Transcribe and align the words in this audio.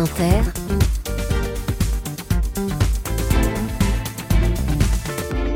Inter, 0.00 0.40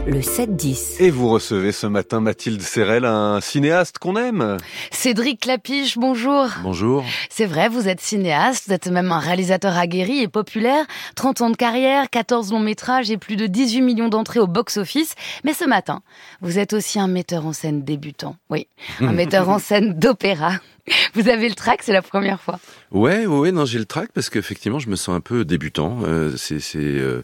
le 0.07 0.21
7-10. 0.21 1.03
Et 1.03 1.11
vous 1.11 1.31
recevez 1.31 1.73
ce 1.73 1.87
matin 1.87 2.21
Mathilde 2.21 2.61
Serrel, 2.61 3.07
un 3.07 3.41
cinéaste 3.41 3.99
qu'on 3.99 4.17
aime. 4.17 4.59
Cédric 4.91 5.41
Clapiche, 5.41 5.97
bonjour. 5.97 6.49
Bonjour. 6.63 7.05
C'est 7.31 7.47
vrai, 7.47 7.71
vous 7.71 7.89
êtes 7.89 8.03
cinéaste, 8.03 8.65
vous 8.67 8.75
êtes 8.75 8.89
même 8.89 9.13
un 9.13 9.19
réalisateur 9.19 9.79
aguerri 9.79 10.21
et 10.21 10.29
populaire. 10.29 10.85
30 11.17 11.41
ans 11.41 11.51
de 11.51 11.57
carrière, 11.57 12.11
14 12.11 12.53
longs 12.53 12.61
métrages 12.61 13.11
et 13.11 13.17
plus 13.17 13.37
de 13.37 13.47
18 13.47 13.81
millions 13.81 14.09
d'entrées 14.09 14.41
au 14.41 14.47
box-office. 14.47 15.15
Mais 15.45 15.55
ce 15.55 15.65
matin, 15.65 16.03
vous 16.43 16.59
êtes 16.59 16.75
aussi 16.75 17.01
un 17.01 17.09
metteur 17.09 17.47
en 17.47 17.55
scène 17.55 17.83
débutant. 17.83 18.37
Oui, 18.51 18.69
un 19.01 19.13
metteur 19.15 19.49
en 19.49 19.59
scène 19.59 19.95
d'opéra. 19.95 20.53
Vous 21.15 21.31
avez 21.31 21.49
le 21.49 21.55
track, 21.55 21.83
c'est 21.83 21.95
la 21.95 22.03
première 22.03 22.41
fois. 22.41 22.59
Ouais, 22.95 23.27
ouais, 23.27 23.53
non, 23.53 23.65
j'ai 23.67 23.79
le 23.79 23.85
track 23.85 24.11
parce 24.15 24.31
qu'effectivement, 24.31 24.79
je 24.79 24.89
me 24.89 24.97
sens 24.97 25.15
un 25.15 25.21
peu 25.21 25.45
débutant. 25.45 25.99
Euh, 26.05 26.33
c'est, 26.37 26.61
c'est, 26.61 26.79
euh, 26.79 27.23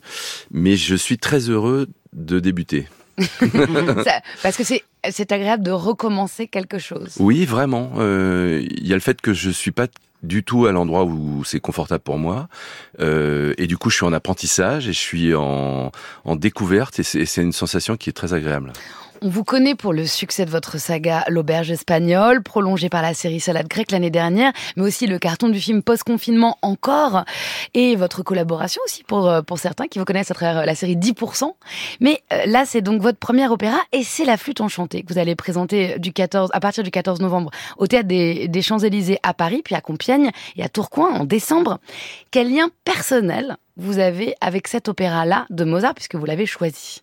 mais 0.50 0.76
je 0.76 0.95
suis 0.96 1.16
très 1.16 1.48
heureux 1.48 1.86
de 2.12 2.40
débuter. 2.40 2.86
Ça- 3.18 4.20
parce 4.42 4.56
que 4.56 4.64
c'est 4.64 4.82
c'est 5.10 5.32
agréable 5.32 5.62
de 5.62 5.70
recommencer 5.70 6.46
quelque 6.48 6.78
chose. 6.78 7.14
Oui, 7.18 7.45
vraiment. 7.46 7.92
Euh, 7.98 8.60
Il 8.70 8.86
y 8.86 8.92
a 8.92 8.96
le 8.96 9.00
fait 9.00 9.20
que 9.20 9.32
je 9.32 9.48
suis 9.50 9.70
pas 9.70 9.86
du 10.22 10.42
tout 10.45 10.66
à 10.66 10.72
l'endroit 10.72 11.04
où 11.04 11.45
c'est 11.45 11.60
confortable 11.60 12.02
pour 12.02 12.18
moi, 12.18 12.48
Euh, 13.00 13.54
et 13.56 13.66
du 13.66 13.78
coup, 13.78 13.88
je 13.88 13.96
suis 13.96 14.04
en 14.04 14.12
apprentissage 14.12 14.87
et 14.88 14.92
je 14.92 14.98
suis 14.98 15.34
en, 15.34 15.90
en 16.24 16.37
découverte, 16.37 16.98
et 16.98 17.02
c'est, 17.02 17.24
c'est 17.24 17.40
une 17.42 17.52
sensation 17.52 17.96
qui 17.96 18.10
est 18.10 18.12
très 18.12 18.34
agréable. 18.34 18.73
On 19.23 19.29
vous 19.29 19.45
connaît 19.45 19.74
pour 19.74 19.92
le 19.92 20.06
succès 20.06 20.47
de 20.47 20.51
votre 20.51 20.79
saga 20.79 21.27
L'Auberge 21.29 21.70
espagnole, 21.70 22.42
prolongée 22.42 22.88
par 22.88 23.02
la 23.02 23.12
série 23.12 23.38
Salade 23.38 23.69
grecque 23.69 23.91
l'année 23.91 24.09
dernière, 24.10 24.51
mais 24.77 24.83
aussi 24.83 25.06
le 25.06 25.19
carton 25.19 25.51
du 25.51 25.60
film 25.60 25.83
Post-confinement 25.83 26.56
encore, 26.62 27.27
et 27.74 27.96
votre 27.96 28.23
collaboration 28.23 28.80
aussi 28.87 29.05
pour, 29.05 29.29
euh, 29.29 29.43
pour 29.43 29.59
certains 29.59 29.88
qui 29.88 29.98
vous 29.98 30.07
connaissent 30.07 30.30
à 30.30 30.35
travers 30.35 30.65
la 30.65 30.74
série 30.74 30.96
10%. 30.96 31.52
Mais 32.01 32.23
euh, 32.32 32.46
là, 32.46 32.65
c'est 32.65 32.80
donc 32.80 33.02
votre 33.02 33.18
premier 33.18 33.46
opéra, 33.46 33.77
et 33.93 34.04
c'est 34.04 34.24
La 34.24 34.38
Flûte 34.38 34.62
Enchantée 34.62 35.02
que 35.02 35.12
vous 35.12 35.18
allez 35.18 35.37
présenter 35.37 35.99
du 35.99 36.15
14, 36.15 36.49
à 36.55 36.60
partir 36.60 36.82
du 36.82 36.90
14 36.90 37.21
novembre 37.21 37.51
au 37.77 37.87
Théâtre 37.87 38.09
des, 38.09 38.49
des 38.49 38.62
Champs-Élysées 38.62 39.18
à 39.23 39.34
Paris, 39.34 39.60
puis 39.62 39.74
à 39.74 39.82
Compiègne 39.82 40.30
et 40.57 40.62
à 40.62 40.71
Tourcoing 40.71 41.10
en 41.10 41.24
décembre. 41.27 41.79
Quel 42.30 42.51
lien 42.51 42.71
personnel 42.87 43.59
vous 43.77 43.99
avez 43.99 44.34
avec 44.40 44.66
cet 44.66 44.88
opéra-là 44.88 45.45
de 45.51 45.65
Mozart, 45.65 45.95
puisque 45.95 46.15
vous 46.15 46.24
l'avez 46.24 46.46
choisi? 46.46 47.02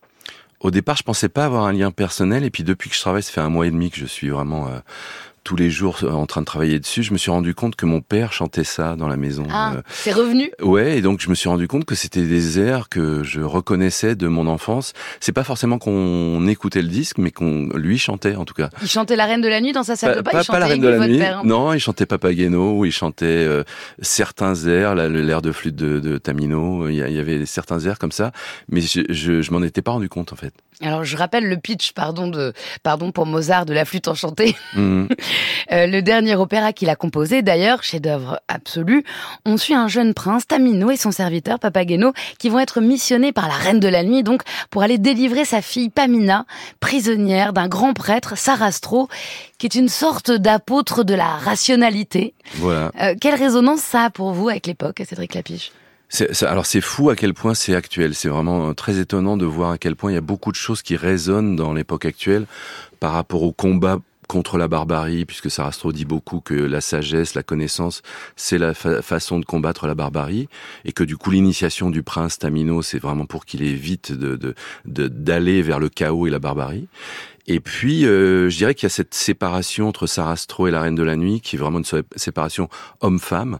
Au 0.59 0.71
départ, 0.71 0.97
je 0.97 1.03
pensais 1.03 1.29
pas 1.29 1.45
avoir 1.45 1.65
un 1.65 1.73
lien 1.73 1.91
personnel, 1.91 2.43
et 2.43 2.49
puis 2.49 2.63
depuis 2.63 2.89
que 2.89 2.95
je 2.95 3.01
travaille, 3.01 3.23
ça 3.23 3.31
fait 3.31 3.41
un 3.41 3.49
mois 3.49 3.67
et 3.67 3.71
demi 3.71 3.91
que 3.91 3.97
je 3.97 4.05
suis 4.05 4.29
vraiment 4.29 4.67
euh, 4.67 4.79
tous 5.47 5.55
les 5.55 5.69
jours 5.69 5.99
euh, 6.03 6.11
en 6.11 6.25
train 6.25 6.41
de 6.41 6.45
travailler 6.45 6.77
dessus. 6.77 7.03
Je 7.03 7.13
me 7.13 7.17
suis 7.17 7.31
rendu 7.31 7.55
compte 7.55 7.77
que 7.77 7.85
mon 7.85 8.01
père 8.01 8.33
chantait 8.33 8.65
ça 8.65 8.97
dans 8.97 9.07
la 9.07 9.15
maison. 9.15 9.47
Ah, 9.49 9.75
Euh, 9.77 9.81
c'est 9.89 10.11
revenu? 10.11 10.51
Ouais, 10.61 10.97
et 10.97 11.01
donc 11.01 11.21
je 11.21 11.29
me 11.29 11.35
suis 11.35 11.47
rendu 11.47 11.69
compte 11.69 11.85
que 11.85 11.95
c'était 11.95 12.23
des 12.23 12.59
airs 12.59 12.89
que 12.89 13.23
je 13.23 13.39
reconnaissais 13.39 14.15
de 14.17 14.27
mon 14.27 14.45
enfance. 14.45 14.91
C'est 15.21 15.31
pas 15.31 15.45
forcément 15.45 15.79
qu'on 15.79 16.45
écoutait 16.49 16.81
le 16.81 16.89
disque, 16.89 17.17
mais 17.17 17.31
qu'on 17.31 17.69
lui 17.75 17.97
chantait 17.97 18.35
en 18.35 18.43
tout 18.43 18.53
cas. 18.53 18.69
Il 18.81 18.89
chantait 18.89 19.15
La 19.15 19.25
Reine 19.25 19.39
de 19.41 19.47
la 19.47 19.61
Nuit 19.61 19.71
dans 19.71 19.83
sa 19.83 19.95
salle 19.95 20.17
de 20.17 20.21
bain? 20.21 20.31
il 20.33 20.43
chantait 20.43 20.59
la 20.59 20.65
reine 20.65 20.81
de 20.81 20.87
la 20.89 21.07
nuit. 21.07 21.17
père, 21.17 21.37
hein? 21.37 21.41
Non, 21.45 21.71
il 21.71 21.79
chantait 21.79 22.05
Papageno, 22.05 22.83
il 22.83 22.91
chantait 22.91 23.25
euh, 23.25 23.63
certains 24.01 24.53
airs, 24.67 24.95
l'air 24.95 25.41
de 25.41 25.51
flûte 25.53 25.75
de, 25.75 25.99
de 25.99 26.17
Tamino. 26.17 26.89
Il 26.89 26.95
y, 26.95 27.01
a- 27.01 27.07
il 27.07 27.15
y 27.15 27.19
avait 27.19 27.45
certains 27.45 27.79
airs 27.79 27.99
comme 27.99 28.11
ça, 28.11 28.31
mais 28.69 28.81
je, 28.81 29.01
je, 29.09 29.41
je 29.41 29.51
m'en 29.51 29.61
étais 29.63 29.81
pas 29.81 29.91
rendu 29.91 30.09
compte 30.09 30.33
en 30.33 30.35
fait. 30.35 30.53
Alors 30.81 31.03
je 31.03 31.17
rappelle 31.17 31.45
le 31.45 31.57
pitch, 31.57 31.93
pardon 31.93 32.27
de, 32.27 32.53
pardon 32.83 33.11
pour 33.11 33.25
Mozart 33.25 33.65
de 33.65 33.73
la 33.73 33.83
flûte 33.83 34.07
enchantée. 34.07 34.55
Mhm. 34.75 35.07
Euh, 35.73 35.85
le 35.85 36.01
dernier 36.01 36.35
opéra 36.35 36.71
qu'il 36.71 36.89
a 36.89 36.95
composé, 36.95 37.41
d'ailleurs, 37.41 37.83
chef-d'œuvre 37.83 38.39
absolu. 38.47 39.03
On 39.45 39.57
suit 39.57 39.73
un 39.73 39.89
jeune 39.89 40.13
prince, 40.13 40.47
Tamino, 40.47 40.89
et 40.91 40.95
son 40.95 41.11
serviteur 41.11 41.59
Papageno, 41.59 42.13
qui 42.39 42.47
vont 42.47 42.59
être 42.59 42.79
missionnés 42.79 43.33
par 43.33 43.49
la 43.49 43.55
Reine 43.55 43.81
de 43.81 43.89
la 43.89 44.03
Nuit, 44.03 44.23
donc 44.23 44.43
pour 44.69 44.83
aller 44.83 44.97
délivrer 44.97 45.43
sa 45.43 45.61
fille 45.61 45.89
Pamina, 45.89 46.45
prisonnière 46.79 47.51
d'un 47.51 47.67
grand 47.67 47.93
prêtre, 47.93 48.37
Sarastro, 48.37 49.09
qui 49.57 49.65
est 49.65 49.75
une 49.75 49.89
sorte 49.89 50.31
d'apôtre 50.31 51.03
de 51.03 51.15
la 51.15 51.35
rationalité. 51.35 52.33
Voilà. 52.55 52.93
Euh, 53.01 53.15
quelle 53.19 53.35
résonance 53.35 53.81
ça 53.81 54.03
a 54.03 54.09
pour 54.09 54.31
vous 54.31 54.47
avec 54.47 54.67
l'époque, 54.67 55.01
Cédric 55.05 55.33
Lapiche? 55.33 55.73
Alors 56.41 56.65
c'est 56.65 56.81
fou 56.81 57.09
à 57.09 57.15
quel 57.15 57.33
point 57.33 57.53
c'est 57.53 57.75
actuel. 57.75 58.15
C'est 58.15 58.29
vraiment 58.29 58.69
euh, 58.69 58.73
très 58.73 58.97
étonnant 58.97 59.35
de 59.35 59.45
voir 59.45 59.71
à 59.71 59.77
quel 59.77 59.95
point 59.95 60.11
il 60.11 60.15
y 60.15 60.17
a 60.17 60.21
beaucoup 60.21 60.51
de 60.51 60.57
choses 60.57 60.81
qui 60.81 60.95
résonnent 60.95 61.55
dans 61.55 61.73
l'époque 61.73 62.05
actuelle 62.05 62.45
par 62.99 63.11
rapport 63.11 63.43
au 63.43 63.51
combat 63.51 63.99
contre 64.27 64.57
la 64.57 64.67
barbarie, 64.67 65.25
puisque 65.25 65.49
Sarastro 65.49 65.91
dit 65.91 66.05
beaucoup 66.05 66.39
que 66.41 66.53
la 66.53 66.81
sagesse, 66.81 67.33
la 67.33 67.43
connaissance, 67.43 68.01
c'est 68.35 68.57
la 68.57 68.73
fa- 68.73 69.01
façon 69.01 69.39
de 69.39 69.45
combattre 69.45 69.87
la 69.87 69.95
barbarie, 69.95 70.47
et 70.85 70.91
que 70.91 71.03
du 71.03 71.17
coup 71.17 71.31
l'initiation 71.31 71.89
du 71.89 72.03
prince 72.03 72.37
Tamino, 72.39 72.81
c'est 72.81 72.99
vraiment 72.99 73.25
pour 73.25 73.45
qu'il 73.45 73.63
évite 73.63 74.11
de 74.11 74.35
de- 74.35 74.53
de- 74.85 75.07
d'aller 75.07 75.61
vers 75.61 75.79
le 75.79 75.89
chaos 75.89 76.27
et 76.27 76.29
la 76.29 76.39
barbarie. 76.39 76.87
Et 77.49 77.61
puis, 77.61 78.05
euh, 78.05 78.49
je 78.49 78.57
dirais 78.57 78.75
qu'il 78.75 78.87
y 78.87 78.87
a 78.87 78.89
cette 78.89 79.13
séparation 79.13 79.87
entre 79.87 80.05
Sarastro 80.05 80.67
et 80.67 80.71
la 80.71 80.81
Reine 80.81 80.95
de 80.95 81.03
la 81.03 81.15
Nuit, 81.15 81.39
qui 81.39 81.55
est 81.55 81.59
vraiment 81.59 81.77
une 81.77 81.85
sé- 81.85 82.03
séparation 82.17 82.67
homme-femme. 82.99 83.59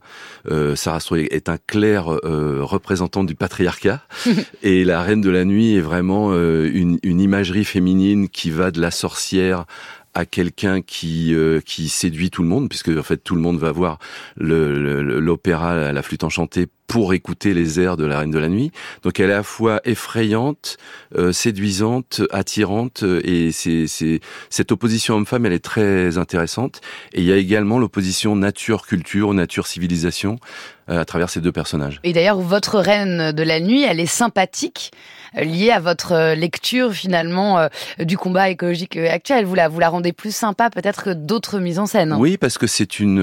Euh, 0.52 0.76
Sarastro 0.76 1.16
est- 1.16 1.32
est 1.34 1.48
un 1.48 1.56
clair 1.58 2.10
euh, 2.26 2.60
représentant 2.64 3.24
du 3.24 3.34
patriarcat, 3.34 4.02
et 4.62 4.84
la 4.84 5.02
Reine 5.04 5.22
de 5.22 5.30
la 5.30 5.46
Nuit 5.46 5.76
est 5.76 5.80
vraiment 5.82 6.32
euh, 6.34 6.70
une, 6.74 7.00
une 7.02 7.22
imagerie 7.22 7.64
féminine 7.64 8.28
qui 8.28 8.52
va 8.52 8.72
de 8.72 8.82
la 8.82 8.92
sorcière 8.92 9.64
à 10.18 10.26
quelqu'un 10.26 10.82
qui 10.82 11.34
euh, 11.36 11.60
qui 11.64 11.90
séduit 11.90 12.32
tout 12.32 12.42
le 12.42 12.50
monde, 12.50 12.70
puisque 12.70 12.90
en 12.90 13.04
fait 13.04 13.18
tout 13.18 13.36
le 13.36 13.42
monde 13.42 13.60
va 13.60 13.72
voir 13.72 14.00
le- 14.36 14.74
le- 15.04 15.20
l'opéra, 15.20 15.76
la, 15.76 15.94
la 15.94 16.02
flûte 16.02 16.24
enchantée 16.24 16.68
pour 16.88 17.14
écouter 17.14 17.53
les 17.53 17.80
airs 17.80 17.98
de 17.98 18.06
la 18.06 18.20
Reine 18.20 18.31
de 18.31 18.40
la 18.40 18.50
Nuit. 18.50 18.72
Donc 19.03 19.20
elle 19.20 19.30
est 19.30 19.34
à 19.34 19.38
la 19.38 19.44
fois 19.44 19.81
effrayante, 19.86 20.78
euh, 21.18 21.31
séduisante, 21.31 22.22
attirante, 22.31 23.03
euh, 23.03 23.22
et 23.24 23.52
c'est 23.52 23.88
c'est 23.88 24.22
cette 24.50 24.72
opposition 24.72 25.16
homme-femme, 25.16 25.46
elle 25.46 25.53
est 25.53 25.64
très 25.64 26.18
intéressante. 26.18 26.81
Et 27.14 27.22
il 27.22 27.25
y 27.28 27.31
a 27.31 27.38
également 27.38 27.78
l'opposition 27.80 28.36
nature-culture, 28.36 29.34
nature-civilisation 29.34 30.38
euh, 30.90 31.02
à 31.02 31.06
travers 31.06 31.30
ces 31.30 31.42
deux 31.42 31.52
personnages. 31.52 32.00
Et 32.03 32.14
d'ailleurs, 32.14 32.40
votre 32.40 32.80
reine 32.80 33.31
de 33.31 33.44
la 33.44 33.59
nuit, 33.59 33.84
elle 33.84 34.00
est 34.00 34.06
sympathique, 34.06 34.92
euh, 35.38 35.44
liée 35.44 35.72
à 35.72 35.80
votre 35.80 36.14
euh, 36.14 36.36
lecture 36.36 36.94
finalement 36.94 37.59
euh, 37.59 37.68
du 38.00 38.18
combat 38.18 38.50
écologique 38.50 38.96
actuel. 38.96 39.46
Vous 39.46 39.56
la, 39.56 39.68
vous 39.68 39.80
la 39.80 39.90
rendez 39.90 40.14
plus 40.14 40.34
sympa 40.34 40.69
peut-être 40.69 41.04
que 41.04 41.09
d'autres 41.09 41.59
mises 41.59 41.80
en 41.80 41.86
scène. 41.86 42.14
hein. 42.14 42.18
Oui, 42.19 42.38
parce 42.38 42.58
que 42.58 42.68
c'est 42.68 43.00
une, 43.00 43.19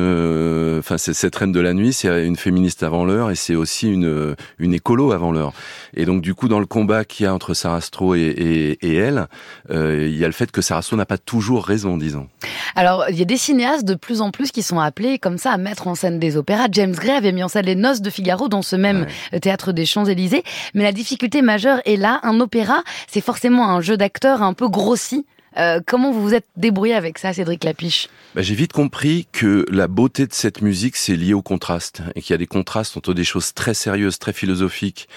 enfin 0.78 0.98
cette 0.98 1.34
reine 1.34 1.52
de 1.52 1.60
la 1.60 1.72
nuit, 1.72 1.92
c'est 1.92 2.26
une 2.26 2.36
féministe 2.36 2.82
avant 2.82 3.04
l'heure 3.04 3.30
et 3.30 3.34
c'est 3.34 3.53
aussi 3.56 3.90
une 3.90 4.36
une 4.58 4.74
écolo 4.74 5.12
avant 5.12 5.32
l'heure. 5.32 5.52
Et 5.96 6.04
donc 6.04 6.22
du 6.22 6.34
coup 6.34 6.48
dans 6.48 6.60
le 6.60 6.66
combat 6.66 7.04
qu'il 7.04 7.24
y 7.24 7.26
a 7.26 7.34
entre 7.34 7.54
Sarastro 7.54 8.14
et, 8.14 8.20
et, 8.20 8.86
et 8.86 8.94
elle, 8.94 9.26
euh, 9.70 10.06
il 10.08 10.16
y 10.16 10.24
a 10.24 10.26
le 10.26 10.32
fait 10.32 10.50
que 10.50 10.60
Sarastro 10.62 10.96
n'a 10.96 11.06
pas 11.06 11.18
toujours 11.18 11.64
raison, 11.64 11.96
disons. 11.96 12.28
Alors, 12.76 13.04
il 13.08 13.16
y 13.18 13.22
a 13.22 13.24
des 13.24 13.36
cinéastes 13.36 13.84
de 13.84 13.94
plus 13.94 14.20
en 14.20 14.30
plus 14.30 14.50
qui 14.50 14.62
sont 14.62 14.80
appelés 14.80 15.18
comme 15.18 15.38
ça 15.38 15.52
à 15.52 15.56
mettre 15.58 15.86
en 15.86 15.94
scène 15.94 16.18
des 16.18 16.36
opéras. 16.36 16.66
James 16.72 16.92
Gray 16.92 17.12
avait 17.16 17.32
mis 17.32 17.42
en 17.42 17.48
scène 17.48 17.66
Les 17.66 17.74
Noces 17.76 18.00
de 18.02 18.10
Figaro 18.10 18.48
dans 18.48 18.62
ce 18.62 18.76
même 18.76 19.06
Ouais. 19.32 19.40
théâtre 19.40 19.72
des 19.72 19.86
Champs-Élysées. 19.86 20.42
Mais 20.74 20.82
la 20.82 20.92
difficulté 20.92 21.42
majeure 21.42 21.80
est 21.84 21.96
là. 21.96 22.20
Un 22.24 22.40
opéra, 22.40 22.82
c'est 23.08 23.20
forcément 23.20 23.68
un 23.70 23.80
jeu 23.80 23.96
d'acteurs 23.96 24.42
un 24.42 24.54
peu 24.54 24.68
grossi. 24.68 25.24
Euh, 25.56 25.80
comment 25.86 26.12
vous 26.12 26.22
vous 26.22 26.34
êtes 26.34 26.46
débrouillé 26.56 26.94
avec 26.94 27.18
ça, 27.18 27.32
Cédric 27.32 27.64
Lapiche 27.64 28.08
Bah, 28.34 28.42
j'ai 28.42 28.54
vite 28.54 28.72
compris 28.72 29.26
que 29.32 29.64
la 29.70 29.86
beauté 29.86 30.26
de 30.26 30.32
cette 30.32 30.62
musique, 30.62 30.96
c'est 30.96 31.16
lié 31.16 31.34
au 31.34 31.42
contraste. 31.42 32.02
Et 32.14 32.22
qu'il 32.22 32.32
y 32.32 32.34
a 32.34 32.38
des 32.38 32.46
contrastes 32.46 32.96
entre 32.96 33.14
des 33.14 33.24
choses 33.24 33.54
très 33.54 33.74
sérieuses, 33.74 34.18
très 34.18 34.32
philosophiques, 34.32 35.08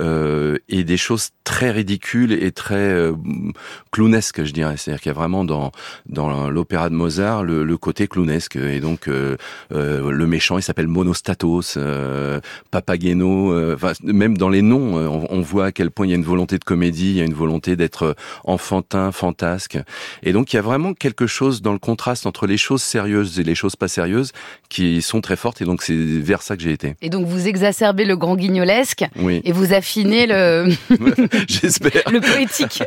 euh, 0.00 0.58
et 0.68 0.84
des 0.84 0.96
choses 0.96 1.30
très 1.46 1.70
ridicules 1.70 2.32
et 2.32 2.50
très 2.50 2.74
euh, 2.74 3.12
clownesques, 3.92 4.44
je 4.44 4.52
dirais. 4.52 4.76
C'est-à-dire 4.76 5.00
qu'il 5.00 5.10
y 5.10 5.14
a 5.14 5.18
vraiment 5.18 5.44
dans, 5.44 5.70
dans 6.06 6.50
l'opéra 6.50 6.90
de 6.90 6.94
Mozart 6.94 7.44
le, 7.44 7.64
le 7.64 7.76
côté 7.78 8.08
clownesque. 8.08 8.56
Et 8.56 8.80
donc, 8.80 9.08
euh, 9.08 9.36
euh, 9.72 10.10
le 10.10 10.26
méchant, 10.26 10.58
il 10.58 10.62
s'appelle 10.62 10.88
Monostatos, 10.88 11.78
Papageno. 12.70 13.74
Enfin, 13.74 13.92
même 14.02 14.36
dans 14.36 14.48
les 14.48 14.62
noms, 14.62 14.96
on 15.30 15.40
voit 15.40 15.66
à 15.66 15.72
quel 15.72 15.90
point 15.90 16.06
il 16.06 16.10
y 16.10 16.12
a 16.12 16.16
une 16.16 16.24
volonté 16.24 16.58
de 16.58 16.64
comédie, 16.64 17.10
il 17.10 17.16
y 17.16 17.20
a 17.20 17.24
une 17.24 17.32
volonté 17.32 17.76
d'être 17.76 18.16
enfantin, 18.44 19.12
fantasque. 19.12 19.78
Et 20.22 20.32
donc 20.32 20.52
il 20.52 20.56
y 20.56 20.58
a 20.58 20.62
vraiment 20.62 20.94
quelque 20.94 21.26
chose 21.26 21.62
dans 21.62 21.72
le 21.72 21.78
contraste 21.78 22.26
entre 22.26 22.46
les 22.46 22.56
choses 22.56 22.82
sérieuses 22.82 23.38
et 23.38 23.44
les 23.44 23.54
choses 23.54 23.76
pas 23.76 23.88
sérieuses 23.88 24.32
qui 24.68 25.02
sont 25.02 25.20
très 25.20 25.36
fortes. 25.36 25.60
Et 25.60 25.64
donc 25.64 25.82
c'est 25.82 25.94
vers 25.94 26.42
ça 26.42 26.56
que 26.56 26.62
j'ai 26.62 26.72
été. 26.72 26.96
Et 27.02 27.10
donc 27.10 27.26
vous 27.26 27.46
exacerbez 27.46 28.04
le 28.04 28.16
grand 28.16 28.36
guignolesque 28.36 29.04
Oui, 29.16 29.40
et 29.44 29.52
vous 29.52 29.72
affinez 29.72 30.26
le, 30.26 30.68
j'espère. 31.48 32.02
le 32.10 32.20
poétique. 32.20 32.82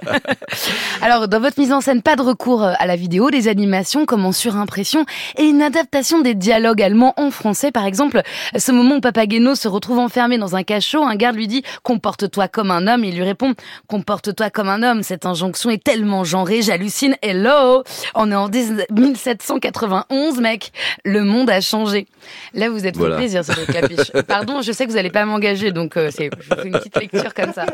Alors, 1.02 1.28
dans 1.28 1.40
votre 1.40 1.60
mise 1.60 1.72
en 1.72 1.82
scène, 1.82 2.02
pas 2.02 2.16
de 2.16 2.22
recours 2.22 2.64
à 2.64 2.86
la 2.86 2.96
vidéo, 2.96 3.30
des 3.30 3.48
animations 3.48 4.06
comme 4.06 4.26
en 4.26 4.32
surimpression 4.32 5.06
et 5.38 5.44
une 5.44 5.62
adaptation 5.62 6.22
des 6.22 6.36
dialogues 6.36 6.82
allemands 6.82 7.14
en 7.18 7.32
français. 7.32 7.72
Par 7.72 7.86
exemple, 7.86 8.22
ce 8.58 8.72
moment 8.72 8.96
où 8.96 9.02
Papageno 9.02 9.56
se 9.56 9.68
retrouve 9.68 10.00
enfermé 10.00 10.38
dans 10.38 10.56
un 10.56 10.64
cachot, 10.64 11.04
un 11.04 11.16
garde 11.16 11.36
lui 11.36 11.48
dit 11.48 11.64
«Comporte-toi 11.84 12.48
comme 12.48 12.72
un 12.72 12.88
homme» 12.88 13.04
il 13.06 13.16
lui 13.16 13.24
répond 13.24 13.54
«Comporte-toi 13.88 14.50
comme 14.50 14.70
un 14.70 14.84
homme». 14.84 15.04
Cette 15.04 15.26
injonction 15.26 15.70
est 15.70 15.84
tellement 15.84 16.24
genrée, 16.24 16.62
j'hallucine 16.62 16.89
hallucine. 16.90 17.16
Hello, 17.22 17.84
on 18.16 18.32
est 18.32 18.36
en 18.36 18.50
1791, 18.50 20.40
mec. 20.40 20.72
Le 21.06 21.24
monde 21.24 21.50
a 21.50 21.62
changé. 21.62 22.08
Là, 22.54 22.70
vous 22.70 22.86
êtes 22.86 22.98
fait 22.98 23.16
plaisir, 23.16 23.46
Cédric 23.46 23.72
Capiche. 23.72 24.12
Pardon, 24.28 24.62
je 24.62 24.72
sais 24.72 24.86
que 24.86 24.90
vous 24.90 24.96
n'allez 24.96 25.12
pas 25.12 25.26
m'engager, 25.26 25.72
donc 25.72 25.98
euh, 25.98 26.10
c'est 26.12 26.30
une 26.66 26.72
petite 26.72 26.98
lecture 26.98 27.34
comme 27.34 27.54
ça. 27.54 27.66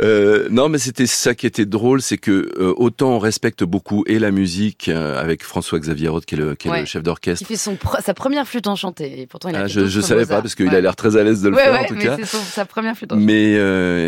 Euh, 0.00 0.48
non, 0.50 0.68
mais 0.68 0.78
c'était 0.78 1.06
ça 1.06 1.34
qui 1.34 1.46
était 1.46 1.66
drôle, 1.66 2.00
c'est 2.02 2.18
que 2.18 2.30
euh, 2.58 2.72
autant 2.76 3.10
on 3.10 3.18
respecte 3.18 3.64
beaucoup 3.64 4.04
et 4.06 4.18
la 4.18 4.30
musique 4.30 4.88
euh, 4.88 5.20
avec 5.20 5.42
François-Xavier 5.42 6.08
Roth, 6.08 6.24
qui 6.24 6.36
est 6.36 6.38
le, 6.38 6.54
qui 6.54 6.68
est 6.68 6.80
le 6.80 6.86
chef 6.86 7.02
d'orchestre. 7.02 7.42
Il 7.42 7.46
fait 7.46 7.56
son 7.56 7.76
sa 8.00 8.14
première 8.14 8.46
flûte 8.46 8.66
enchantée. 8.66 9.22
Et 9.22 9.26
pourtant, 9.26 9.48
il 9.48 9.56
a 9.56 9.62
ah, 9.62 9.66
je 9.66 9.80
ne 9.80 10.02
savais 10.02 10.26
pas 10.26 10.40
parce 10.40 10.54
qu'il 10.54 10.74
a 10.74 10.80
l'air 10.80 10.96
très 10.96 11.16
à 11.16 11.24
l'aise 11.24 11.42
de 11.42 11.48
le 11.48 11.56
faire 11.56 11.80
en 11.80 11.84
tout 11.84 11.94
mais 11.94 12.04
cas. 12.04 12.16
C'est 12.18 12.26
sa 12.26 12.64
première 12.64 12.96
flûte 12.96 13.12
enchantée. 13.12 13.26
Mais 13.26 13.54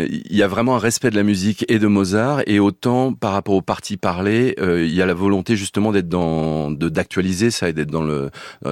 il 0.07 0.35
y 0.35 0.43
a 0.43 0.47
vraiment 0.47 0.75
un 0.75 0.79
respect 0.79 1.09
de 1.09 1.15
la 1.15 1.23
musique 1.23 1.65
et 1.67 1.79
de 1.79 1.87
Mozart, 1.87 2.41
et 2.47 2.59
autant 2.59 3.13
par 3.13 3.33
rapport 3.33 3.55
aux 3.55 3.61
parlées, 4.13 4.55
il 4.59 4.93
y 4.93 5.01
a 5.01 5.05
la 5.05 5.13
volonté 5.13 5.55
justement 5.55 5.91
d'être 5.91 6.09
dans, 6.09 6.69
d'actualiser 6.71 7.51
ça 7.51 7.69
et 7.69 7.73
d'être 7.73 7.89
dans 7.89 8.03
le 8.03 8.29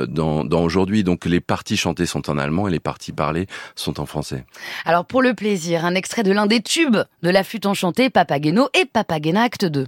dans, 0.08 0.44
dans 0.44 0.64
aujourd'hui. 0.64 1.04
Donc 1.04 1.26
les 1.26 1.40
parties 1.40 1.78
chantées 1.78 2.06
sont 2.06 2.30
en 2.30 2.38
allemand 2.38 2.68
et 2.68 2.72
les 2.72 2.80
parties 2.80 3.12
parlées 3.12 3.48
sont 3.76 4.00
en 4.00 4.06
français. 4.06 4.46
Alors 4.86 5.06
pour 5.06 5.22
le 5.22 5.34
plaisir, 5.34 5.86
un 5.86 5.96
extrait 5.96 6.24
de 6.24 6.32
l'un 6.32 6.46
des 6.46 6.62
tubes 6.62 6.98
de 7.24 7.30
la 7.30 7.44
flûte 7.44 7.66
enchantée 7.66 8.10
Papageno 8.10 8.70
et 8.80 8.86
Papagena 8.86 9.44
acte 9.44 9.66
2. 9.66 9.88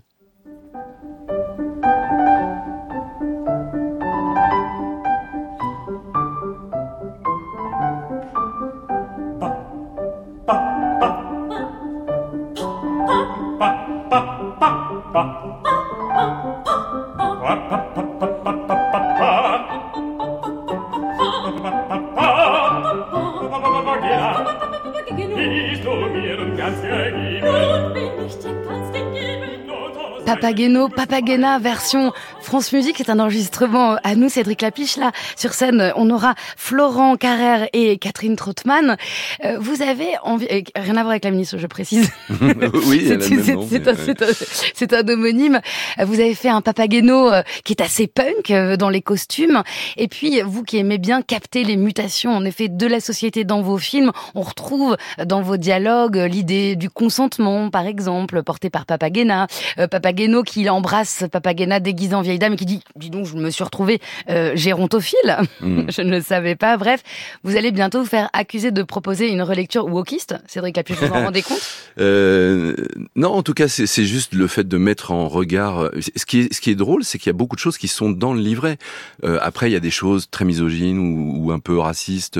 Papageno, 30.43 30.89
Papagena, 30.89 31.57
version 31.57 32.11
France 32.53 32.71
Musique. 32.71 32.97
C'est 32.99 33.09
un 33.09 33.19
enregistrement 33.19 33.95
à 34.03 34.13
nous, 34.13 34.29
Cédric 34.29 34.61
Lapiche. 34.61 34.97
Là, 34.97 35.11
sur 35.35 35.53
scène, 35.53 35.91
on 35.95 36.11
aura 36.11 36.35
Florent 36.55 37.15
Carrère 37.15 37.67
et 37.73 37.97
Catherine 37.97 38.35
Trottmann. 38.35 38.95
Euh, 39.43 39.57
vous 39.59 39.81
avez 39.81 40.09
envie, 40.21 40.45
rien 40.75 40.95
à 40.95 41.01
voir 41.01 41.09
avec 41.09 41.23
la 41.23 41.31
ministre, 41.31 41.57
je 41.57 41.65
précise. 41.65 42.11
oui, 42.85 43.11
c'est 44.75 44.93
un, 44.93 45.09
homonyme. 45.09 45.61
Vous 45.97 46.19
avez 46.19 46.35
fait 46.35 46.49
un 46.49 46.61
Papageno 46.61 47.33
euh, 47.33 47.41
qui 47.63 47.73
est 47.73 47.81
assez 47.81 48.05
punk 48.05 48.51
euh, 48.51 48.77
dans 48.77 48.89
les 48.89 49.01
costumes. 49.01 49.63
Et 49.97 50.07
puis, 50.07 50.39
vous 50.41 50.61
qui 50.61 50.77
aimez 50.77 50.99
bien 50.99 51.23
capter 51.23 51.63
les 51.63 51.75
mutations, 51.75 52.35
en 52.35 52.45
effet, 52.45 52.67
de 52.67 52.85
la 52.85 52.99
société 52.99 53.45
dans 53.45 53.63
vos 53.63 53.79
films, 53.79 54.11
on 54.35 54.41
retrouve 54.41 54.95
dans 55.25 55.41
vos 55.41 55.57
dialogues 55.57 56.17
l'idée 56.17 56.75
du 56.75 56.91
consentement, 56.91 57.71
par 57.71 57.87
exemple, 57.87 58.43
porté 58.43 58.69
par 58.69 58.85
Papagena. 58.85 59.47
Papageno 59.89 60.43
qui 60.43 60.69
embrasse 60.69 61.23
Papagena 61.31 61.79
déguisé 61.79 62.13
en 62.13 62.21
vieille 62.21 62.42
dame 62.43 62.55
qui 62.55 62.65
dit 62.65 62.81
Dis 62.95 63.09
donc, 63.09 63.25
je 63.25 63.35
me 63.35 63.49
suis 63.49 63.63
retrouvé 63.63 63.99
euh, 64.29 64.51
gérontophile. 64.55 65.37
Mm. 65.61 65.83
je 65.89 66.01
ne 66.01 66.11
le 66.11 66.21
savais 66.21 66.55
pas. 66.55 66.77
Bref, 66.77 67.03
vous 67.43 67.55
allez 67.55 67.71
bientôt 67.71 68.01
vous 68.01 68.09
faire 68.09 68.29
accuser 68.33 68.71
de 68.71 68.83
proposer 68.83 69.29
une 69.29 69.41
relecture 69.41 69.85
wokiste. 69.87 70.35
Cédric 70.47 70.77
Lapuche, 70.77 70.97
vous 70.97 71.07
en 71.07 71.23
rendez 71.25 71.41
compte? 71.41 71.61
Euh, 71.99 72.75
Non, 73.15 73.29
en 73.29 73.43
tout 73.43 73.53
cas, 73.53 73.67
c'est 73.67 74.05
juste 74.05 74.33
le 74.33 74.47
fait 74.47 74.67
de 74.67 74.77
mettre 74.77 75.11
en 75.11 75.27
regard. 75.27 75.83
Euh, 75.83 75.91
ce 76.15 76.25
qui 76.25 76.41
est, 76.41 76.53
ce 76.53 76.61
qui 76.61 76.69
est 76.69 76.75
drôle, 76.75 77.03
c'est 77.03 77.17
qu'il 77.17 77.27
y 77.27 77.35
a 77.35 77.37
beaucoup 77.37 77.55
de 77.55 77.61
choses 77.61 77.77
qui 77.77 77.87
sont 77.87 78.09
dans 78.09 78.33
le 78.33 78.41
livret. 78.41 78.77
Euh, 79.23 79.39
après, 79.41 79.69
il 79.69 79.73
y 79.73 79.77
a 79.77 79.79
des 79.81 79.91
choses 79.91 80.29
très 80.29 80.45
misogynes 80.45 80.99
ou, 80.99 81.45
ou 81.45 81.51
un 81.51 81.59
peu 81.59 81.77
racistes 81.77 82.39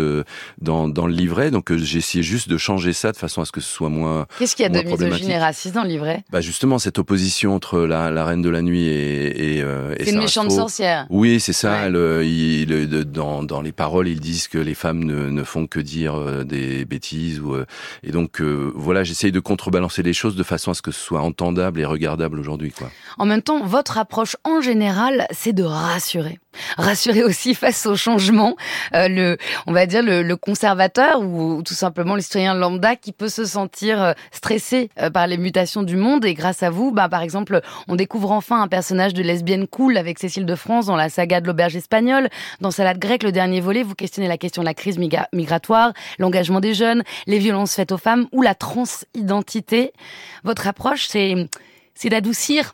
dans, 0.62 0.88
dans 0.88 1.08
le 1.08 1.14
livret. 1.14 1.52
Donc, 1.52 1.76
j'ai 1.76 2.00
essayé 2.00 2.24
juste 2.24 2.50
de 2.50 2.58
changer 2.58 2.94
ça 2.94 3.12
de 3.12 3.18
façon 3.18 3.42
à 3.42 3.46
ce 3.46 3.52
que 3.52 3.62
ce 3.62 3.70
soit 3.70 3.90
moins. 3.90 4.28
Qu'est-ce 4.40 4.56
qu'il 4.56 4.64
y 4.64 4.66
a 4.66 4.70
de 4.70 4.88
misogyne 4.88 5.30
et 5.30 5.38
raciste 5.40 5.76
dans 5.76 5.84
le 5.84 5.90
livret? 5.90 6.24
Bah 6.32 6.42
justement, 6.42 6.80
cette 6.80 7.00
opposition 7.00 7.56
entre 7.56 7.80
la, 7.80 8.12
la, 8.12 8.26
Reine 8.26 8.42
de 8.42 8.50
la 8.50 8.62
Nuit 8.62 8.86
et, 8.88 9.58
et, 9.58 9.62
euh, 9.62 9.83
C'est 10.00 10.12
une 10.12 10.20
méchante 10.20 10.52
sorcière. 10.52 11.06
Oui, 11.10 11.40
c'est 11.40 11.54
ça. 11.54 11.90
Le, 11.90 12.26
il, 12.26 12.68
dans, 13.06 13.44
dans 13.44 13.62
les 13.62 13.72
paroles, 13.72 14.08
ils 14.08 14.20
disent 14.20 14.48
que 14.48 14.58
les 14.58 14.76
femmes 14.76 15.04
ne, 15.04 15.30
ne 15.30 15.44
font 15.44 15.68
que 15.68 15.80
dire 15.80 16.16
euh, 16.16 16.44
des 16.44 16.86
bêtises. 16.86 17.40
Ou, 17.40 17.56
euh, 17.56 17.66
et 18.04 18.12
donc, 18.12 18.42
voilà, 18.42 19.04
j'essaye 19.04 19.32
de 19.32 19.40
contrebalancer 19.40 20.04
les 20.04 20.14
choses 20.14 20.36
de 20.36 20.44
façon 20.44 20.72
à 20.72 20.74
ce 20.74 20.82
que 20.82 20.92
ce 20.92 21.00
soit 21.00 21.22
entendable 21.22 21.80
et 21.80 21.86
regardable 21.86 22.40
aujourd'hui. 22.40 22.72
Quoi. 22.72 22.90
En 23.18 23.26
même 23.26 23.42
temps, 23.42 23.64
votre 23.66 23.98
approche 23.98 24.36
en 24.44 24.62
général, 24.62 25.28
c'est 25.32 25.54
de 25.54 25.64
rassurer 25.64 26.40
rassurer 26.78 27.24
aussi 27.24 27.56
face 27.56 27.86
au 27.86 27.96
changement, 27.96 28.56
euh, 28.94 29.08
le, 29.08 29.38
on 29.68 29.74
va 29.74 29.86
dire 29.86 30.04
le, 30.04 30.22
le, 30.24 30.36
conservateur 30.36 31.22
ou 31.22 31.62
tout 31.64 31.74
simplement 31.74 32.16
le 32.16 32.22
citoyen 32.22 32.54
lambda 32.54 32.96
qui 32.96 33.12
peut 33.12 33.30
se 33.30 33.46
sentir 33.46 34.02
euh, 34.02 34.14
stressé 34.32 34.90
euh, 35.00 35.10
par 35.10 35.28
les 35.28 35.38
mutations 35.38 35.84
du 35.84 35.96
monde. 35.96 36.26
Et 36.26 36.34
grâce 36.34 36.64
à 36.64 36.70
vous, 36.70 36.92
bah, 36.92 37.10
par 37.10 37.22
exemple, 37.22 37.62
on 37.88 37.96
découvre 37.96 38.32
enfin 38.32 38.62
un 38.62 38.68
personnage 38.68 39.14
de 39.14 39.22
lesbienne 39.22 39.68
cool 39.68 39.98
avec 39.98 40.20
Cécile 40.20 40.46
de 40.46 40.56
France 40.56 40.88
dans 40.88 40.96
la 40.96 41.10
saga 41.10 41.42
de 41.42 41.48
l'auberge 41.48 41.76
espagnole. 41.76 42.30
Dans 42.62 42.72
Salade 42.72 43.00
grecque, 43.00 43.24
le 43.24 43.32
dernier 43.32 43.62
volet, 43.62 43.84
vous 43.84 43.96
questionnez 43.96 44.28
la 44.28 44.38
question 44.38 44.62
de 44.62 44.68
la 44.68 44.74
crise 44.74 44.98
migratoire, 44.98 45.94
l'engagement 46.20 46.60
des 46.60 46.74
jeunes, 46.74 47.04
les 47.28 47.40
violences 47.40 47.76
faites 47.76 47.92
aux 47.92 47.98
femmes 47.98 48.28
ou 48.32 48.42
la 48.42 48.56
transidentité. 48.56 49.94
Votre 50.44 50.68
approche, 50.68 51.08
c'est 51.08 51.48
c'est 51.96 52.10
d'adoucir 52.10 52.74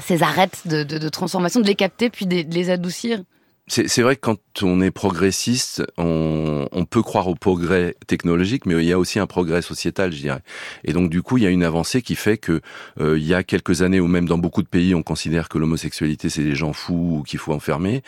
ces 0.00 0.22
arêtes 0.22 0.66
de, 0.66 1.08
transformation, 1.08 1.60
de 1.60 1.66
les 1.66 1.74
capter 1.74 2.10
puis 2.10 2.26
de 2.26 2.44
les 2.52 2.70
adoucir 2.70 3.22
c'est 3.66 4.02
vrai 4.02 4.16
que 4.16 4.20
quand 4.20 4.62
on 4.62 4.82
est 4.82 4.90
progressiste, 4.90 5.82
on, 5.96 6.68
on, 6.70 6.84
peut 6.84 7.02
croire 7.02 7.28
au 7.28 7.34
progrès 7.34 7.96
technologique, 8.06 8.66
mais 8.66 8.74
il 8.74 8.84
y 8.84 8.92
a 8.92 8.98
aussi 8.98 9.18
un 9.18 9.26
progrès 9.26 9.62
sociétal, 9.62 10.12
je 10.12 10.18
dirais. 10.18 10.42
Et 10.84 10.92
donc 10.92 11.08
du 11.08 11.22
coup, 11.22 11.38
il 11.38 11.44
y 11.44 11.46
a 11.46 11.50
une 11.50 11.64
avancée 11.64 12.02
qui 12.02 12.14
fait 12.14 12.36
que 12.36 12.60
euh, 13.00 13.18
il 13.18 13.24
y 13.24 13.32
a 13.32 13.42
quelques 13.42 13.80
années, 13.80 14.00
ou 14.00 14.06
même 14.06 14.28
dans 14.28 14.36
beaucoup 14.36 14.62
de 14.62 14.68
pays, 14.68 14.94
on 14.94 15.02
considère 15.02 15.48
que 15.48 15.56
l'homosexualité 15.56 16.28
c'est 16.28 16.44
des 16.44 16.54
gens 16.54 16.74
fous 16.74 17.20
ou 17.20 17.22
qu'il 17.22 17.38
faut 17.38 17.54
enfermer. 17.54 18.02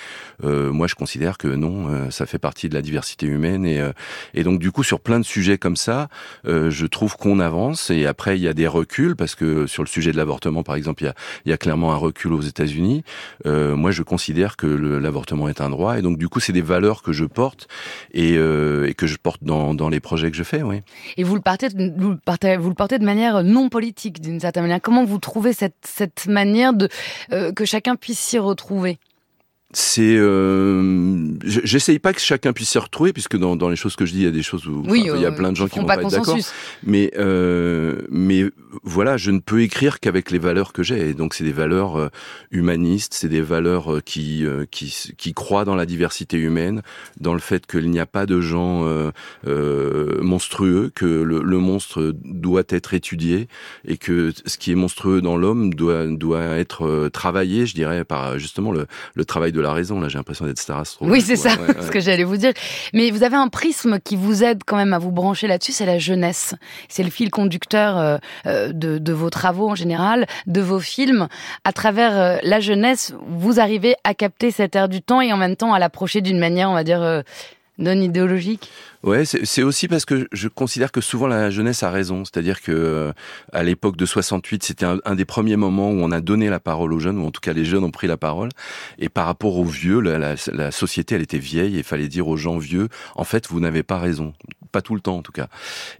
Euh, 0.44 0.70
moi, 0.72 0.88
je 0.88 0.94
considère 0.94 1.38
que 1.38 1.48
non, 1.48 1.88
euh, 1.88 2.10
ça 2.10 2.26
fait 2.26 2.38
partie 2.38 2.68
de 2.68 2.74
la 2.74 2.82
diversité 2.82 3.24
humaine. 3.26 3.64
Et, 3.64 3.80
euh, 3.80 3.92
et 4.34 4.42
donc 4.42 4.60
du 4.60 4.70
coup, 4.70 4.84
sur 4.84 5.00
plein 5.00 5.20
de 5.20 5.24
sujets 5.24 5.56
comme 5.56 5.76
ça, 5.76 6.08
euh, 6.46 6.70
je 6.70 6.84
trouve 6.84 7.16
qu'on 7.16 7.40
avance. 7.40 7.88
Et 7.88 8.04
après, 8.04 8.36
il 8.36 8.42
y 8.42 8.48
a 8.48 8.54
des 8.54 8.66
reculs 8.66 9.16
parce 9.16 9.34
que 9.34 9.66
sur 9.66 9.82
le 9.82 9.88
sujet 9.88 10.12
de 10.12 10.18
l'avortement, 10.18 10.62
par 10.62 10.74
exemple, 10.74 11.02
il 11.02 11.06
y 11.06 11.08
a, 11.08 11.14
il 11.46 11.50
y 11.50 11.52
a 11.54 11.58
clairement 11.58 11.94
un 11.94 11.96
recul 11.96 12.34
aux 12.34 12.42
États-Unis. 12.42 13.04
moi, 13.46 13.90
je 13.90 14.02
considère 14.02 14.56
que 14.56 14.66
l'avortement 14.66 15.45
est 15.48 15.60
un 15.60 15.70
droit. 15.70 15.98
Et 15.98 16.02
donc, 16.02 16.18
du 16.18 16.28
coup, 16.28 16.40
c'est 16.40 16.52
des 16.52 16.62
valeurs 16.62 17.02
que 17.02 17.12
je 17.12 17.24
porte 17.24 17.68
et, 18.12 18.36
euh, 18.36 18.92
que 18.92 19.06
je 19.06 19.16
porte 19.16 19.42
dans, 19.42 19.88
les 19.88 20.00
projets 20.00 20.30
que 20.30 20.36
je 20.36 20.42
fais, 20.42 20.62
oui. 20.62 20.82
Et 21.16 21.24
vous 21.24 21.34
le, 21.34 21.40
partez, 21.40 21.68
vous, 21.68 22.10
le 22.10 22.16
partez, 22.16 22.58
portez 22.76 22.98
de 22.98 23.04
manière 23.04 23.44
non 23.44 23.68
politique, 23.68 24.20
d'une 24.20 24.40
certaine 24.40 24.64
manière. 24.64 24.80
Comment 24.80 25.04
vous 25.04 25.18
trouvez 25.18 25.52
cette, 25.52 25.76
cette 25.84 26.26
manière 26.26 26.72
de 26.72 26.88
euh, 27.32 27.52
que 27.52 27.64
chacun 27.64 27.96
puisse 27.96 28.18
s'y 28.18 28.38
retrouver? 28.38 28.98
C'est 29.78 30.16
euh, 30.16 31.34
j'essaye 31.44 31.98
pas 31.98 32.14
que 32.14 32.20
chacun 32.20 32.54
puisse 32.54 32.70
s'y 32.70 32.78
retrouver 32.78 33.12
puisque 33.12 33.36
dans, 33.36 33.56
dans 33.56 33.68
les 33.68 33.76
choses 33.76 33.94
que 33.94 34.06
je 34.06 34.12
dis 34.12 34.20
il 34.20 34.24
y 34.24 34.26
a 34.26 34.30
des 34.30 34.42
choses 34.42 34.66
où 34.66 34.82
il 34.94 35.04
y 35.04 35.10
a 35.10 35.12
euh, 35.12 35.30
plein 35.32 35.52
de 35.52 35.56
gens 35.56 35.68
qui 35.68 35.78
vont 35.78 35.84
pas, 35.84 35.96
être 36.00 36.10
d'accord. 36.10 36.38
Mais 36.82 37.12
euh, 37.18 38.00
mais 38.08 38.46
voilà 38.84 39.18
je 39.18 39.30
ne 39.30 39.38
peux 39.38 39.60
écrire 39.60 40.00
qu'avec 40.00 40.30
les 40.30 40.38
valeurs 40.38 40.72
que 40.72 40.82
j'ai. 40.82 41.10
Et 41.10 41.12
donc 41.12 41.34
c'est 41.34 41.44
des 41.44 41.52
valeurs 41.52 41.98
euh, 41.98 42.08
humanistes 42.52 43.12
c'est 43.12 43.28
des 43.28 43.42
valeurs 43.42 43.96
euh, 43.96 44.00
qui 44.00 44.46
qui 44.70 45.12
qui 45.18 45.34
croient 45.34 45.66
dans 45.66 45.74
la 45.74 45.84
diversité 45.84 46.38
humaine 46.38 46.80
dans 47.20 47.34
le 47.34 47.40
fait 47.40 47.66
qu'il 47.66 47.90
n'y 47.90 48.00
a 48.00 48.06
pas 48.06 48.24
de 48.24 48.40
gens 48.40 48.86
monstrueux 49.44 50.90
que 50.94 51.04
le, 51.04 51.42
le, 51.42 51.58
monstre 51.58 52.14
doit 52.24 52.62
être 52.70 52.94
étudié 52.94 53.46
et 53.86 53.98
que 53.98 54.32
ce 54.46 54.56
qui 54.56 54.72
est 54.72 54.74
monstrueux 54.74 55.20
dans 55.20 55.36
l'homme 55.36 55.74
doit 55.74 56.06
doit 56.06 56.40
être 56.40 57.10
travaillé 57.12 57.66
je 57.66 57.74
dirais 57.74 58.06
par 58.06 58.38
justement 58.38 58.72
le 58.72 58.86
le 59.14 59.24
travail 59.26 59.52
de 59.52 59.65
la 59.66 59.72
raison. 59.72 60.00
Là, 60.00 60.08
j'ai 60.08 60.18
l'impression 60.18 60.46
d'être 60.46 60.58
Star 60.58 60.82
Oui, 61.00 61.20
c'est 61.20 61.36
ça, 61.36 61.50
ce 61.80 61.90
que 61.90 62.00
j'allais 62.00 62.24
vous 62.24 62.36
dire. 62.36 62.52
Mais 62.92 63.10
vous 63.10 63.22
avez 63.22 63.36
un 63.36 63.48
prisme 63.48 63.98
qui 64.00 64.16
vous 64.16 64.44
aide 64.44 64.62
quand 64.64 64.76
même 64.76 64.92
à 64.92 64.98
vous 64.98 65.10
brancher 65.10 65.46
là-dessus, 65.46 65.72
c'est 65.72 65.86
la 65.86 65.98
jeunesse. 65.98 66.54
C'est 66.88 67.02
le 67.02 67.10
fil 67.10 67.30
conducteur 67.30 67.98
euh, 67.98 68.18
euh, 68.46 68.72
de, 68.72 68.98
de, 68.98 69.12
vos 69.12 69.30
travaux 69.30 69.70
en 69.70 69.74
général, 69.74 70.26
de 70.46 70.60
vos 70.60 70.80
films. 70.80 71.28
À 71.64 71.72
travers 71.72 72.18
euh, 72.18 72.36
la 72.42 72.60
jeunesse, 72.60 73.14
vous 73.26 73.60
arrivez 73.60 73.94
à 74.04 74.14
capter 74.14 74.50
cette 74.50 74.76
ère 74.76 74.88
du 74.88 75.02
temps 75.02 75.20
et 75.20 75.32
en 75.32 75.36
même 75.36 75.56
temps 75.56 75.72
à 75.72 75.78
l'approcher 75.78 76.20
d'une 76.20 76.38
manière, 76.38 76.70
on 76.70 76.74
va 76.74 76.84
dire, 76.84 77.22
non 77.78 78.00
idéologique? 78.00 78.70
Ouais, 79.02 79.24
c'est 79.24 79.62
aussi 79.62 79.86
parce 79.86 80.04
que 80.04 80.26
je 80.32 80.48
considère 80.48 80.90
que 80.90 81.00
souvent 81.00 81.26
la 81.26 81.50
jeunesse 81.50 81.82
a 81.82 81.90
raison. 81.90 82.24
C'est-à-dire 82.24 82.60
que 82.60 82.72
euh, 82.72 83.12
à 83.52 83.62
l'époque 83.62 83.96
de 83.96 84.06
68, 84.06 84.64
c'était 84.64 84.86
un, 84.86 85.14
des 85.14 85.24
premiers 85.24 85.56
moments 85.56 85.90
où 85.90 85.98
on 86.00 86.10
a 86.10 86.20
donné 86.20 86.48
la 86.48 86.58
parole 86.58 86.92
aux 86.92 86.98
jeunes, 86.98 87.18
ou 87.18 87.26
en 87.26 87.30
tout 87.30 87.40
cas 87.40 87.52
les 87.52 87.64
jeunes 87.64 87.84
ont 87.84 87.90
pris 87.90 88.06
la 88.06 88.16
parole. 88.16 88.48
Et 88.98 89.08
par 89.08 89.26
rapport 89.26 89.58
aux 89.58 89.64
vieux, 89.64 90.00
la, 90.00 90.36
société, 90.70 91.14
elle 91.14 91.22
était 91.22 91.38
vieille. 91.38 91.76
Et 91.76 91.78
il 91.78 91.84
fallait 91.84 92.08
dire 92.08 92.26
aux 92.26 92.36
gens 92.36 92.58
vieux, 92.58 92.88
en 93.14 93.24
fait, 93.24 93.46
vous 93.48 93.60
n'avez 93.60 93.82
pas 93.82 93.98
raison. 93.98 94.32
Pas 94.70 94.82
tout 94.82 94.94
le 94.94 95.00
temps 95.00 95.16
en 95.16 95.22
tout 95.22 95.32
cas. 95.32 95.48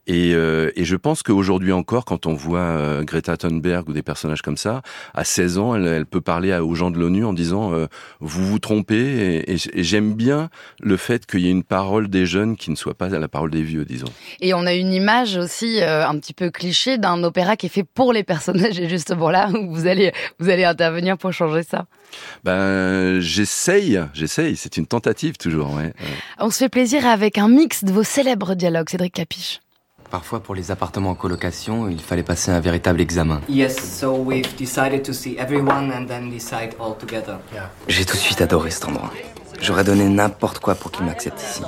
Et, 0.07 0.33
euh, 0.35 0.71
et 0.77 0.85
je 0.85 0.97
pense 0.97 1.23
qu'aujourd'hui 1.23 1.73
encore, 1.73 2.05
quand 2.05 2.27
on 2.27 2.35
voit 2.35 2.61
euh, 2.61 3.05
Greta 3.05 3.37
Thunberg 3.37 3.89
ou 3.89 3.93
des 3.93 4.03
personnages 4.03 4.43
comme 4.43 4.57
ça, 4.57 4.83
à 5.15 5.25
16 5.25 5.59
ans, 5.59 5.75
elle, 5.75 6.07
peut 6.07 6.21
parler 6.21 6.57
aux 6.57 6.75
gens 6.75 6.91
de 6.91 6.99
l'ONU 6.99 7.25
en 7.25 7.33
disant 7.33 7.73
euh, 7.73 7.87
vous 8.21 8.47
vous 8.47 8.59
trompez. 8.59 9.45
Et, 9.47 9.55
et 9.55 9.83
j'aime 9.83 10.15
bien 10.15 10.51
le 10.81 10.97
fait 10.97 11.27
qu'il 11.27 11.41
y 11.41 11.49
ait 11.49 11.51
une 11.51 11.65
parole 11.65 12.09
des 12.09 12.27
jeunes 12.27 12.57
qui 12.57 12.71
ne 12.71 12.77
soit 12.77 12.95
pas 12.95 13.09
la 13.09 13.29
parole 13.29 13.51
des 13.51 13.63
vieux, 13.63 13.85
disons. 13.85 14.09
Et 14.41 14.55
on 14.55 14.67
a 14.67 14.75
une 14.75 14.93
image 14.93 15.37
aussi 15.37 15.81
un 15.83 16.19
petit 16.19 16.35
peu 16.35 16.51
cliché 16.51 16.99
d'un 16.99 17.23
opéra 17.23 17.57
qui 17.57 17.67
est 17.67 17.71
fait 17.71 17.85
pour 17.85 18.13
les 18.13 18.23
personnages. 18.23 18.79
Et 18.79 18.89
justement 18.89 19.31
là, 19.31 19.49
vous 19.69 19.87
allez 19.87 20.13
vous 20.39 20.49
allez 20.49 20.65
intervenir 20.65 21.19
pour 21.19 21.33
changer 21.33 21.63
ça. 21.63 21.87
Ben, 22.45 23.21
j'essaye, 23.21 24.01
j'essaye. 24.15 24.57
C'est 24.57 24.77
une 24.77 24.87
tentative 24.87 25.37
toujours. 25.37 25.75
Ouais. 25.75 25.93
On 26.39 26.51
se 26.51 26.59
fait 26.59 26.69
plaisir 26.69 27.07
avec 27.07 27.39
un 27.39 27.49
mix 27.49 27.85
de 27.85 27.93
vos 27.93 28.05
célèbres 28.05 28.55
dialogues, 28.55 28.89
Cédric 28.89 29.15
Capiche. 29.15 29.61
Parfois, 30.11 30.41
pour 30.41 30.55
les 30.55 30.71
appartements 30.71 31.11
en 31.11 31.15
colocation, 31.15 31.89
il 31.89 32.01
fallait 32.01 32.23
passer 32.23 32.53
un 32.53 32.61
véritable 32.61 33.01
examen. 33.01 33.41
Yes, 33.49 33.77
so 33.77 34.15
we've 34.15 34.57
decided 34.57 35.03
to 35.03 35.13
see 35.13 35.37
everyone 35.39 35.93
and 35.93 36.07
then 36.07 36.31
decide 36.31 36.75
all 36.79 36.97
together. 36.97 37.39
J'ai 37.89 38.05
tout 38.05 38.17
de 38.17 38.23
suite 38.23 38.41
adoré 38.41 38.71
cet 38.71 38.85
endroit. 38.87 39.11
J'aurais 39.61 39.85
donné 39.85 40.05
n'importe 40.09 40.61
quoi 40.61 40.75
pour 40.75 40.93
qu'il 40.93 41.05
m'accepte 41.07 41.41
ici. 41.41 41.63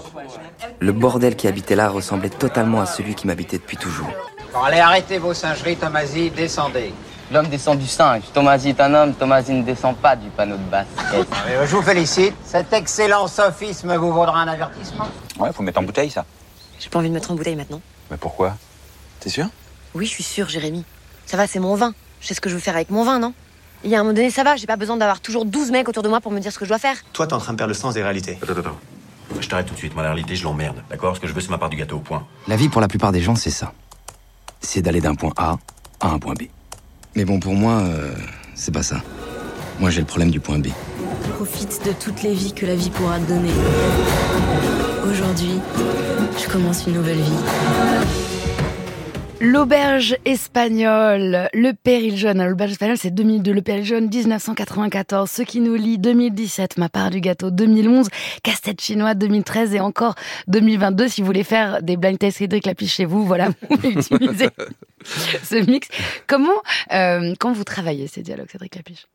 Le 0.78 0.92
bordel 0.92 1.34
qui 1.34 1.48
habitait 1.48 1.74
là 1.74 1.88
ressemblait 1.88 2.30
totalement 2.30 2.80
à 2.80 2.86
celui 2.86 3.14
qui 3.14 3.26
m'habitait 3.26 3.58
depuis 3.58 3.76
toujours. 3.76 4.10
Bon, 4.52 4.60
allez, 4.60 4.78
arrêtez 4.78 5.18
vos 5.18 5.34
singeries, 5.34 5.76
Tomasi, 5.76 6.30
descendez. 6.30 6.92
L'homme 7.30 7.48
descend 7.48 7.78
du 7.78 7.86
singe. 7.86 8.22
Tomasi 8.32 8.70
est 8.70 8.80
un 8.80 8.94
homme, 8.94 9.12
Tomasi 9.12 9.52
ne 9.52 9.62
descend 9.62 9.96
pas 9.96 10.16
du 10.16 10.28
panneau 10.30 10.56
de 10.56 10.62
basse. 10.70 10.86
Je 11.66 11.76
vous 11.76 11.82
félicite. 11.82 12.34
Cet 12.44 12.72
excellent 12.72 13.26
sophisme 13.26 13.94
vous 13.96 14.12
vaudra 14.12 14.40
un 14.40 14.48
avertissement. 14.48 15.06
Ouais, 15.38 15.52
faut 15.52 15.62
mettre 15.62 15.78
en 15.80 15.82
bouteille 15.82 16.10
ça. 16.10 16.24
J'ai 16.78 16.88
pas 16.88 16.98
envie 16.98 17.08
de 17.08 17.14
mettre 17.14 17.30
en 17.30 17.34
bouteille 17.34 17.56
maintenant. 17.56 17.82
Mais 18.10 18.16
pourquoi? 18.16 18.56
T'es 19.20 19.28
sûr? 19.28 19.46
Oui, 19.94 20.06
je 20.06 20.10
suis 20.10 20.22
sûr, 20.22 20.48
Jérémy. 20.48 20.84
Ça 21.26 21.36
va, 21.36 21.46
c'est 21.46 21.58
mon 21.58 21.74
vin. 21.74 21.92
Je 22.20 22.28
sais 22.28 22.34
ce 22.34 22.40
que 22.40 22.48
je 22.48 22.54
veux 22.54 22.60
faire 22.60 22.74
avec 22.76 22.88
mon 22.90 23.04
vin, 23.04 23.18
non? 23.18 23.34
Il 23.84 23.90
y 23.90 23.94
a 23.94 24.00
un 24.00 24.02
moment 24.02 24.14
donné, 24.14 24.30
ça 24.30 24.42
va, 24.42 24.56
j'ai 24.56 24.66
pas 24.66 24.76
besoin 24.76 24.96
d'avoir 24.96 25.20
toujours 25.20 25.44
12 25.44 25.70
mecs 25.70 25.88
autour 25.88 26.02
de 26.02 26.08
moi 26.08 26.20
pour 26.20 26.32
me 26.32 26.40
dire 26.40 26.50
ce 26.52 26.58
que 26.58 26.64
je 26.64 26.70
dois 26.70 26.78
faire. 26.78 26.96
Toi, 27.12 27.26
t'es 27.26 27.34
en 27.34 27.38
train 27.38 27.52
de 27.52 27.58
perdre 27.58 27.72
le 27.72 27.78
sens 27.78 27.94
des 27.94 28.02
réalités. 28.02 28.38
Attends, 28.42 28.58
attends. 28.58 28.78
Je 29.38 29.46
t'arrête 29.48 29.66
tout 29.66 29.74
de 29.74 29.78
suite. 29.78 29.94
Moi, 29.94 30.02
la 30.02 30.10
réalité, 30.10 30.34
je 30.34 30.44
l'emmerde. 30.44 30.82
D'accord? 30.90 31.14
Ce 31.14 31.20
que 31.20 31.26
je 31.26 31.32
veux, 31.32 31.40
c'est 31.40 31.50
ma 31.50 31.58
part 31.58 31.68
du 31.68 31.76
gâteau, 31.76 31.96
au 31.96 32.00
point. 32.00 32.26
La 32.48 32.56
vie, 32.56 32.68
pour 32.70 32.80
la 32.80 32.88
plupart 32.88 33.12
des 33.12 33.20
gens, 33.20 33.36
c'est 33.36 33.50
ça. 33.50 33.72
C'est 34.60 34.80
d'aller 34.82 35.00
d'un 35.00 35.14
point 35.14 35.32
A 35.36 35.58
à 36.00 36.08
un 36.08 36.18
point 36.18 36.34
B. 36.34 36.44
Mais 37.14 37.24
bon, 37.24 37.40
pour 37.40 37.54
moi, 37.54 37.82
euh, 37.82 38.12
c'est 38.54 38.72
pas 38.72 38.82
ça. 38.82 39.02
Moi, 39.80 39.90
j'ai 39.90 40.00
le 40.00 40.06
problème 40.06 40.30
du 40.30 40.40
point 40.40 40.58
B. 40.58 40.68
Profite 41.34 41.84
de 41.86 41.92
toutes 41.92 42.22
les 42.22 42.34
vies 42.34 42.52
que 42.52 42.66
la 42.66 42.74
vie 42.74 42.90
pourra 42.90 43.18
te 43.18 43.28
donner. 43.28 43.52
Aujourd'hui, 45.10 45.60
je 46.38 46.48
commence 46.48 46.86
une 46.86 46.94
nouvelle 46.94 47.20
vie. 47.20 48.37
L'auberge 49.40 50.16
espagnole, 50.24 51.48
le 51.54 51.70
péril 51.72 52.16
jaune. 52.16 52.44
L'auberge 52.44 52.72
espagnole, 52.72 52.98
c'est 52.98 53.12
2002. 53.12 53.52
Le 53.52 53.62
péril 53.62 53.84
jaune, 53.84 54.08
1994. 54.08 55.30
Ce 55.30 55.42
qui 55.42 55.60
nous 55.60 55.76
lit, 55.76 55.96
2017. 55.96 56.76
Ma 56.76 56.88
part 56.88 57.10
du 57.10 57.20
gâteau, 57.20 57.52
2011. 57.52 58.08
Casse-tête 58.42 58.80
chinois, 58.80 59.14
2013. 59.14 59.74
Et 59.74 59.80
encore 59.80 60.16
2022. 60.48 61.06
Si 61.06 61.20
vous 61.20 61.26
voulez 61.26 61.44
faire 61.44 61.84
des 61.84 61.96
blind 61.96 62.18
tests 62.18 62.38
Cédric 62.38 62.66
Lapiche 62.66 62.94
chez 62.94 63.04
vous, 63.04 63.24
voilà, 63.24 63.50
vous 63.70 63.76
pouvez 63.76 63.90
utiliser 63.90 64.48
ce 65.04 65.64
mix. 65.70 65.86
Comment, 66.26 66.60
euh, 66.92 67.32
quand 67.38 67.52
vous 67.52 67.64
travaillez 67.64 68.08
ces 68.08 68.22
dialogues, 68.22 68.50
Cédric 68.50 68.74
Lapiche? 68.74 69.06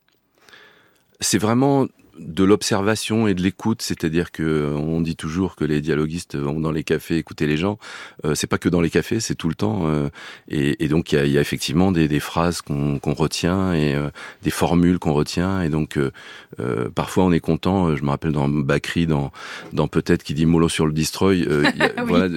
C'est 1.20 1.38
vraiment 1.38 1.88
de 2.20 2.44
l'observation 2.44 3.28
et 3.28 3.34
de 3.34 3.42
l'écoute, 3.42 3.82
c'est-à-dire 3.82 4.32
que 4.32 4.74
on 4.76 5.02
dit 5.02 5.16
toujours 5.16 5.56
que 5.56 5.66
les 5.66 5.82
dialoguistes 5.82 6.38
vont 6.38 6.60
dans 6.60 6.72
les 6.72 6.84
cafés 6.84 7.18
écouter 7.18 7.48
les 7.48 7.58
gens. 7.58 7.78
Euh, 8.26 8.36
c'est 8.36 8.48
pas 8.48 8.58
que 8.58 8.70
dans 8.70 8.82
les 8.82 8.90
cafés, 8.90 9.20
c'est 9.20 9.36
tout 9.36 9.50
le 9.50 9.56
temps. 9.56 9.88
Euh, 9.88 10.10
et, 10.48 10.84
et, 10.84 10.88
donc 10.88 11.12
il 11.12 11.16
y 11.16 11.22
a, 11.22 11.26
y 11.26 11.38
a, 11.38 11.42
effectivement 11.42 11.92
des, 11.92 12.08
des 12.08 12.20
phrases 12.20 12.62
qu'on 12.62 13.00
retient 13.14 13.74
et 13.74 13.96
euh, 13.96 14.10
des 14.44 14.52
formules 14.52 15.00
qu'on 15.00 15.14
retient. 15.14 15.62
Et 15.62 15.70
donc 15.70 15.98
euh, 15.98 16.12
euh, 16.60 16.90
parfois 16.94 17.24
on 17.26 17.32
est 17.32 17.40
content. 17.40 17.96
Je 17.96 18.04
me 18.04 18.10
rappelle 18.10 18.32
dans 18.32 18.48
Bakri, 18.48 19.08
dans, 19.08 19.32
dans 19.72 19.88
peut-être 19.88 20.24
qui 20.24 20.34
dit 20.34 20.46
mollo 20.46 20.70
sur 20.70 20.86
le 20.86 20.94
destroy. 20.94 21.48
oui. 21.50 21.70
Voilà, 22.06 22.28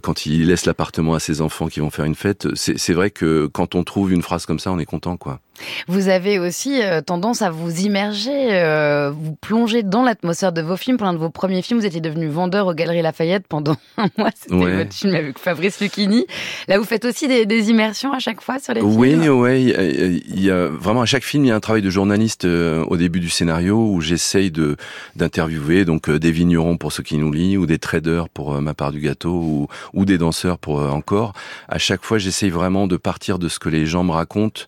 quand 0.00 0.26
il 0.26 0.46
laisse 0.46 0.66
l'appartement 0.66 1.14
à 1.14 1.20
ses 1.20 1.40
enfants 1.40 1.68
qui 1.68 1.80
vont 1.80 1.90
faire 1.90 2.04
une 2.04 2.14
fête, 2.14 2.48
c'est 2.54 2.92
vrai 2.92 3.10
que 3.10 3.46
quand 3.46 3.74
on 3.74 3.84
trouve 3.84 4.12
une 4.12 4.22
phrase 4.22 4.46
comme 4.46 4.58
ça, 4.58 4.72
on 4.72 4.78
est 4.78 4.86
content, 4.86 5.16
quoi. 5.16 5.40
Vous 5.88 6.08
avez 6.08 6.38
aussi 6.38 6.80
tendance 7.06 7.42
à 7.42 7.50
vous 7.50 7.80
immerger 7.80 8.48
euh, 8.88 9.10
vous 9.10 9.34
plongez 9.34 9.82
dans 9.82 10.02
l'atmosphère 10.02 10.52
de 10.52 10.62
vos 10.62 10.76
films. 10.76 10.96
Pour 10.96 11.06
l'un 11.06 11.12
de 11.12 11.18
vos 11.18 11.30
premiers 11.30 11.62
films, 11.62 11.80
vous 11.80 11.86
étiez 11.86 12.00
devenu 12.00 12.28
vendeur 12.28 12.66
aux 12.66 12.74
Galeries 12.74 13.02
Lafayette 13.02 13.46
pendant 13.46 13.76
un 13.96 14.08
mois. 14.16 14.30
C'était 14.34 14.76
votre 14.76 14.92
film 14.92 15.14
avec 15.14 15.38
Fabrice 15.38 15.80
Lucchini. 15.80 16.26
Là, 16.66 16.78
vous 16.78 16.84
faites 16.84 17.04
aussi 17.04 17.28
des, 17.28 17.70
immersions 17.70 18.12
à 18.12 18.18
chaque 18.18 18.40
fois 18.40 18.58
sur 18.58 18.72
les 18.74 18.80
oui, 18.80 19.10
films. 19.10 19.28
Oui, 19.28 19.74
oui. 19.76 20.22
Il 20.28 20.42
y 20.42 20.50
a 20.50 20.68
vraiment 20.68 21.02
à 21.02 21.06
chaque 21.06 21.24
film, 21.24 21.44
il 21.44 21.48
y 21.48 21.50
a 21.50 21.56
un 21.56 21.60
travail 21.60 21.82
de 21.82 21.90
journaliste 21.90 22.44
euh, 22.44 22.84
au 22.86 22.96
début 22.96 23.20
du 23.20 23.28
scénario 23.28 23.76
où 23.76 24.00
j'essaye 24.00 24.50
de 24.50 24.76
d'interviewer 25.16 25.84
donc 25.84 26.08
euh, 26.08 26.18
des 26.18 26.30
vignerons 26.30 26.76
pour 26.76 26.92
ceux 26.92 27.02
qui 27.02 27.16
nous 27.18 27.32
lisent 27.32 27.58
ou 27.58 27.66
des 27.66 27.78
traders 27.78 28.28
pour 28.28 28.60
ma 28.62 28.74
part 28.74 28.92
du 28.92 29.00
gâteau 29.00 29.32
ou, 29.32 29.68
ou 29.92 30.04
des 30.04 30.18
danseurs 30.18 30.58
pour 30.58 30.78
encore. 30.78 31.32
À 31.68 31.78
chaque 31.78 32.04
fois, 32.04 32.18
j'essaye 32.18 32.50
vraiment 32.50 32.86
de 32.86 32.96
partir 32.96 33.38
de 33.38 33.48
ce 33.48 33.58
que 33.58 33.68
les 33.68 33.86
gens 33.86 34.04
me 34.04 34.12
racontent 34.12 34.62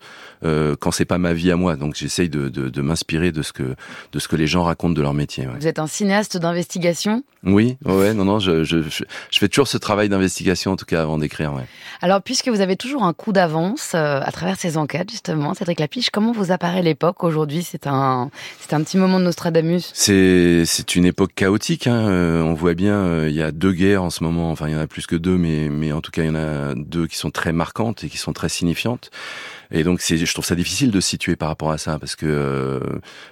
euh, 0.45 0.77
quand 0.79 0.91
c'est 0.91 1.05
pas 1.05 1.19
ma 1.19 1.33
vie 1.33 1.51
à 1.51 1.57
moi. 1.57 1.77
Donc 1.77 1.95
j'essaye 1.95 2.29
de, 2.29 2.49
de, 2.49 2.69
de 2.69 2.83
m'inspirer 2.83 3.33
de 3.33 3.43
ce 3.43 3.53
que 3.53 3.75
de 4.13 4.19
ce 4.19 4.29
que 4.29 4.37
les 4.37 4.47
gens 4.47 4.65
racontent 4.65 4.95
de 4.95 5.03
leur 5.03 5.15
métier. 5.15 5.47
Ouais. 5.47 5.55
Vous 5.59 5.67
êtes 5.67 5.79
un 5.79 5.87
cinéaste 5.87 6.37
d'investigation? 6.37 7.23
Oui, 7.43 7.79
ouais, 7.87 8.13
non, 8.13 8.27
non, 8.27 8.39
je, 8.39 8.65
je, 8.65 8.83
je, 8.83 9.39
fais 9.39 9.49
toujours 9.49 9.67
ce 9.67 9.79
travail 9.79 10.11
d'investigation 10.11 10.73
en 10.73 10.77
tout 10.77 10.85
cas 10.85 11.01
avant 11.01 11.17
d'écrire. 11.17 11.55
Ouais. 11.55 11.65
Alors 12.03 12.21
puisque 12.21 12.49
vous 12.49 12.61
avez 12.61 12.77
toujours 12.77 13.05
un 13.05 13.15
coup 13.15 13.33
d'avance 13.33 13.93
euh, 13.95 14.21
à 14.23 14.31
travers 14.31 14.59
ces 14.59 14.77
enquêtes 14.77 15.11
justement, 15.11 15.55
Cédric 15.55 15.81
Lapiche, 15.81 16.11
comment 16.11 16.33
vous 16.33 16.53
apparaît 16.53 16.83
l'époque 16.83 17.25
aujourd'hui? 17.25 17.63
C'est 17.63 17.87
un 17.87 18.31
c'est 18.61 18.75
un 18.75 18.83
petit 18.83 18.99
moment 18.99 19.19
de 19.19 19.25
Nostradamus. 19.25 19.91
C'est 19.95 20.65
c'est 20.67 20.97
une 20.97 21.07
époque 21.07 21.33
chaotique. 21.35 21.87
Hein. 21.87 22.09
Euh, 22.09 22.43
on 22.43 22.55
voit 22.55 22.75
bien, 22.75 22.95
euh, 22.95 23.29
il 23.29 23.35
y 23.35 23.43
a 23.43 23.53
deux 23.53 23.73
guerres 23.73 24.03
en 24.03 24.11
ce 24.11 24.23
moment. 24.23 24.51
Enfin, 24.51 24.69
il 24.69 24.73
y 24.73 24.77
en 24.77 24.81
a 24.81 24.87
plus 24.87 25.07
que 25.07 25.17
deux, 25.17 25.37
mais 25.37 25.69
mais 25.69 25.93
en 25.93 26.01
tout 26.01 26.11
cas, 26.11 26.23
il 26.23 26.27
y 26.27 26.31
en 26.31 26.35
a 26.35 26.75
deux 26.75 27.07
qui 27.07 27.17
sont 27.17 27.31
très 27.31 27.53
marquantes 27.53 28.05
et 28.05 28.09
qui 28.09 28.19
sont 28.19 28.33
très 28.33 28.49
signifiantes. 28.49 29.11
Et 29.73 29.85
donc, 29.85 30.01
c'est, 30.01 30.17
je 30.17 30.33
trouve 30.33 30.45
ça 30.45 30.57
difficile 30.57 30.91
de 30.91 31.01
se 31.01 31.09
situer 31.09 31.37
par 31.37 31.49
rapport 31.49 31.71
à 31.71 31.79
ça, 31.79 31.99
parce 31.99 32.17
que 32.17 32.27
euh, 32.27 32.81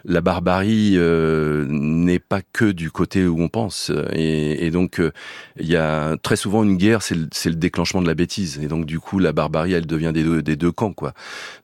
la 0.05 0.21
barbarie 0.21 0.93
euh, 0.97 1.67
n'est 1.69 2.21
pas 2.21 2.41
que 2.53 2.67
du 2.71 2.91
côté 2.91 3.27
où 3.27 3.41
on 3.43 3.49
pense. 3.49 3.91
Et, 4.13 4.65
et 4.67 4.71
donc, 4.71 5.01
euh, 5.01 5.11
il 5.59 5.67
y 5.67 5.77
a 5.77 6.17
très 6.23 6.37
souvent 6.37 6.63
une 6.63 6.77
guerre, 6.77 7.03
c'est 7.03 7.17
le, 7.17 7.27
c'est 7.33 7.49
le 7.49 7.57
déclenchement 7.57 8.03
de 8.03 8.07
la 8.07 8.15
bêtise. 8.15 8.61
Et 8.63 8.69
donc, 8.69 8.87
du 8.87 9.01
coup, 9.01 9.19
la 9.19 9.33
barbarie, 9.33 9.73
elle 9.73 9.87
devient 9.87 10.13
des 10.15 10.23
deux, 10.23 10.43
des 10.43 10.55
deux 10.55 10.71
camps, 10.71 10.93
quoi. 10.93 11.13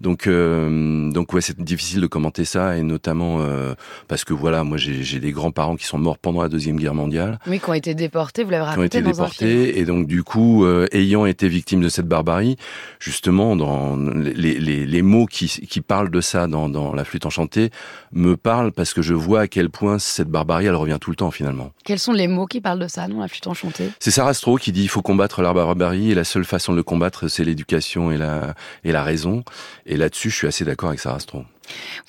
Donc, 0.00 0.26
euh, 0.26 1.10
donc 1.12 1.32
ouais, 1.32 1.40
c'est 1.40 1.60
difficile 1.60 2.00
de 2.00 2.08
commenter 2.08 2.44
ça, 2.44 2.76
et 2.76 2.82
notamment 2.82 3.42
euh, 3.42 3.74
parce 4.08 4.24
que 4.24 4.32
voilà, 4.32 4.64
moi, 4.64 4.76
j'ai, 4.76 5.04
j'ai 5.04 5.20
des 5.20 5.30
grands-parents 5.30 5.76
qui 5.76 5.86
sont 5.86 5.98
morts 5.98 6.18
pendant 6.18 6.42
la 6.42 6.48
deuxième 6.48 6.80
guerre 6.80 6.94
mondiale. 6.94 7.38
Oui, 7.46 7.60
qui 7.60 7.70
ont 7.70 7.74
été 7.74 7.94
déportés. 7.94 8.42
Vous 8.42 8.50
l'avez 8.50 8.64
raconté 8.64 8.88
qui 8.88 8.96
ont 8.96 9.00
été 9.00 9.02
dans 9.02 9.10
déportés, 9.12 9.78
et 9.78 9.84
donc, 9.84 10.08
du 10.08 10.24
coup, 10.24 10.66
ayant 10.90 11.26
été 11.26 11.48
victime 11.48 11.80
de 11.80 11.88
cette 11.88 12.08
barbarie, 12.08 12.56
justement, 12.98 13.54
dans 13.54 13.96
les 13.96 14.63
les, 14.64 14.86
les, 14.86 15.02
mots 15.02 15.26
qui, 15.26 15.46
qui 15.48 15.80
parlent 15.80 16.10
de 16.10 16.20
ça 16.20 16.46
dans, 16.46 16.68
dans 16.68 16.94
La 16.94 17.04
flûte 17.04 17.26
enchantée 17.26 17.70
me 18.12 18.36
parlent 18.36 18.72
parce 18.72 18.94
que 18.94 19.02
je 19.02 19.14
vois 19.14 19.42
à 19.42 19.48
quel 19.48 19.70
point 19.70 19.98
cette 19.98 20.28
barbarie, 20.28 20.66
elle 20.66 20.74
revient 20.74 20.98
tout 21.00 21.10
le 21.10 21.16
temps 21.16 21.30
finalement. 21.30 21.72
Quels 21.84 21.98
sont 21.98 22.12
les 22.12 22.28
mots 22.28 22.46
qui 22.46 22.60
parlent 22.60 22.80
de 22.80 22.88
ça 22.88 23.06
dans 23.08 23.20
La 23.20 23.28
flûte 23.28 23.46
enchantée? 23.46 23.90
C'est 24.00 24.10
Sarastro 24.10 24.56
qui 24.56 24.72
dit 24.72 24.82
il 24.82 24.88
faut 24.88 25.02
combattre 25.02 25.42
la 25.42 25.52
barbarie 25.52 26.10
et 26.10 26.14
la 26.14 26.24
seule 26.24 26.44
façon 26.44 26.72
de 26.72 26.76
le 26.78 26.82
combattre, 26.82 27.28
c'est 27.28 27.44
l'éducation 27.44 28.10
et 28.10 28.16
la, 28.16 28.54
et 28.84 28.92
la 28.92 29.02
raison. 29.02 29.44
Et 29.86 29.96
là-dessus, 29.96 30.30
je 30.30 30.36
suis 30.36 30.46
assez 30.46 30.64
d'accord 30.64 30.88
avec 30.88 31.00
Sarastro. 31.00 31.44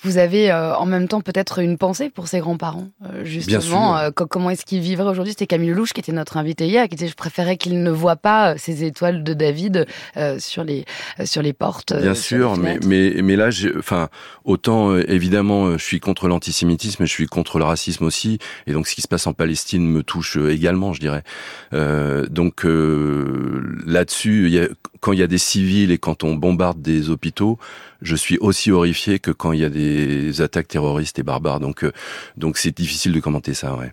Vous 0.04 0.18
avez 0.18 0.52
euh, 0.52 0.76
en 0.76 0.86
même 0.86 1.08
temps 1.08 1.22
peut-être 1.22 1.60
une 1.60 1.78
pensée 1.78 2.10
pour 2.10 2.28
ses 2.28 2.40
grands-parents, 2.40 2.90
euh, 3.06 3.24
justement. 3.24 3.98
Euh, 3.98 4.12
comment 4.12 4.50
est-ce 4.50 4.66
qu'ils 4.66 4.82
vivraient 4.82 5.10
aujourd'hui? 5.10 5.34
C'était 5.34 5.48
Camille 5.48 5.70
Lelouch 5.70 5.94
qui 5.94 6.00
était 6.00 6.12
notre 6.12 6.38
invité 6.38 6.68
hier, 6.68 6.88
qui 6.88 6.96
disait 6.96 7.10
je 7.10 7.16
préférais 7.16 7.58
qu'il 7.58 7.82
ne 7.82 7.92
voit 7.92 8.16
pas 8.16 8.58
ces 8.58 8.84
étoiles 8.84 9.24
de 9.24 9.34
David 9.34 9.86
sur 10.40 10.64
les 10.64 10.86
sur 11.24 11.42
les 11.42 11.54
portes. 11.54 11.94
Bien 11.94 12.14
sûr, 12.14 12.58
mais 12.58 12.80
mais 12.86 13.16
mais 13.22 13.36
là, 13.36 13.50
enfin 13.78 14.10
autant 14.44 14.96
évidemment, 14.98 15.78
je 15.78 15.84
suis 15.84 16.00
contre 16.00 16.28
l'antisémitisme, 16.28 17.06
je 17.06 17.12
suis 17.12 17.28
contre 17.28 17.58
le 17.58 17.66
racisme 17.66 18.04
aussi, 18.06 18.40
et 18.68 18.74
donc 18.74 18.88
ce 18.88 18.96
qui 18.96 19.02
se 19.02 19.08
passe 19.08 19.28
en 19.28 19.34
Palestine 19.34 19.88
me 19.88 20.04
touche 20.04 20.38
également, 20.38 20.94
je 20.94 21.00
dirais. 21.00 21.24
donc 22.30 22.66
là-dessus, 23.86 24.70
quand 25.00 25.14
il 25.14 25.20
y 25.20 25.24
a 25.24 25.28
des 25.28 25.38
civils 25.38 25.92
et 25.92 25.98
quand 25.98 26.24
on 26.24 26.36
bombarde 26.36 26.82
des 26.82 27.10
hôpitaux, 27.10 27.58
je 28.06 28.16
suis 28.16 28.38
aussi 28.38 28.72
horrifié 28.72 29.20
que 29.20 29.32
quand 29.32 29.52
il 29.52 29.60
y 29.60 29.66
a 29.66 29.70
des 29.70 30.42
attaques 30.42 30.68
terroristes 30.68 31.20
et 31.20 31.24
barbares. 31.24 31.60
Donc, 31.60 31.84
euh, 31.84 31.92
donc 32.38 32.58
c'est 32.58 32.76
difficile 32.76 33.12
de 33.12 33.20
commenter 33.20 33.54
ça. 33.54 33.76
Ouais. 33.76 33.92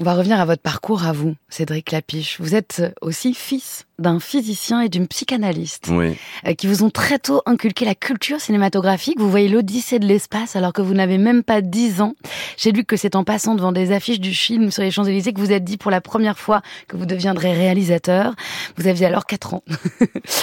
On 0.00 0.04
va 0.04 0.14
revenir 0.14 0.38
à 0.38 0.44
votre 0.44 0.62
parcours 0.62 1.04
à 1.04 1.12
vous, 1.12 1.34
Cédric 1.48 1.90
Lapiche. 1.90 2.36
Vous 2.40 2.54
êtes 2.54 2.82
aussi 3.00 3.34
fils 3.34 3.84
d'un 3.98 4.20
physicien 4.20 4.80
et 4.82 4.88
d'une 4.88 5.08
psychanalyste 5.08 5.88
Oui. 5.90 6.16
euh, 6.46 6.54
qui 6.54 6.68
vous 6.68 6.84
ont 6.84 6.90
très 6.90 7.18
tôt 7.18 7.42
inculqué 7.46 7.84
la 7.84 7.96
culture 7.96 8.40
cinématographique. 8.40 9.18
Vous 9.18 9.28
voyez 9.28 9.48
l'Odyssée 9.48 9.98
de 9.98 10.06
l'espace 10.06 10.54
alors 10.54 10.72
que 10.72 10.80
vous 10.82 10.94
n'avez 10.94 11.18
même 11.18 11.42
pas 11.42 11.62
10 11.62 12.00
ans. 12.00 12.14
J'ai 12.56 12.70
lu 12.70 12.84
que 12.84 12.96
c'est 12.96 13.16
en 13.16 13.24
passant 13.24 13.56
devant 13.56 13.72
des 13.72 13.90
affiches 13.90 14.20
du 14.20 14.32
film 14.32 14.70
sur 14.70 14.84
les 14.84 14.92
Champs-Élysées 14.92 15.32
que 15.32 15.40
vous 15.40 15.50
êtes 15.50 15.64
dit 15.64 15.78
pour 15.78 15.90
la 15.90 16.00
première 16.00 16.38
fois 16.38 16.62
que 16.86 16.96
vous 16.96 17.06
deviendrez 17.06 17.52
réalisateur. 17.52 18.36
Vous 18.76 18.86
aviez 18.86 19.06
alors 19.06 19.26
4 19.26 19.54
ans. 19.54 19.64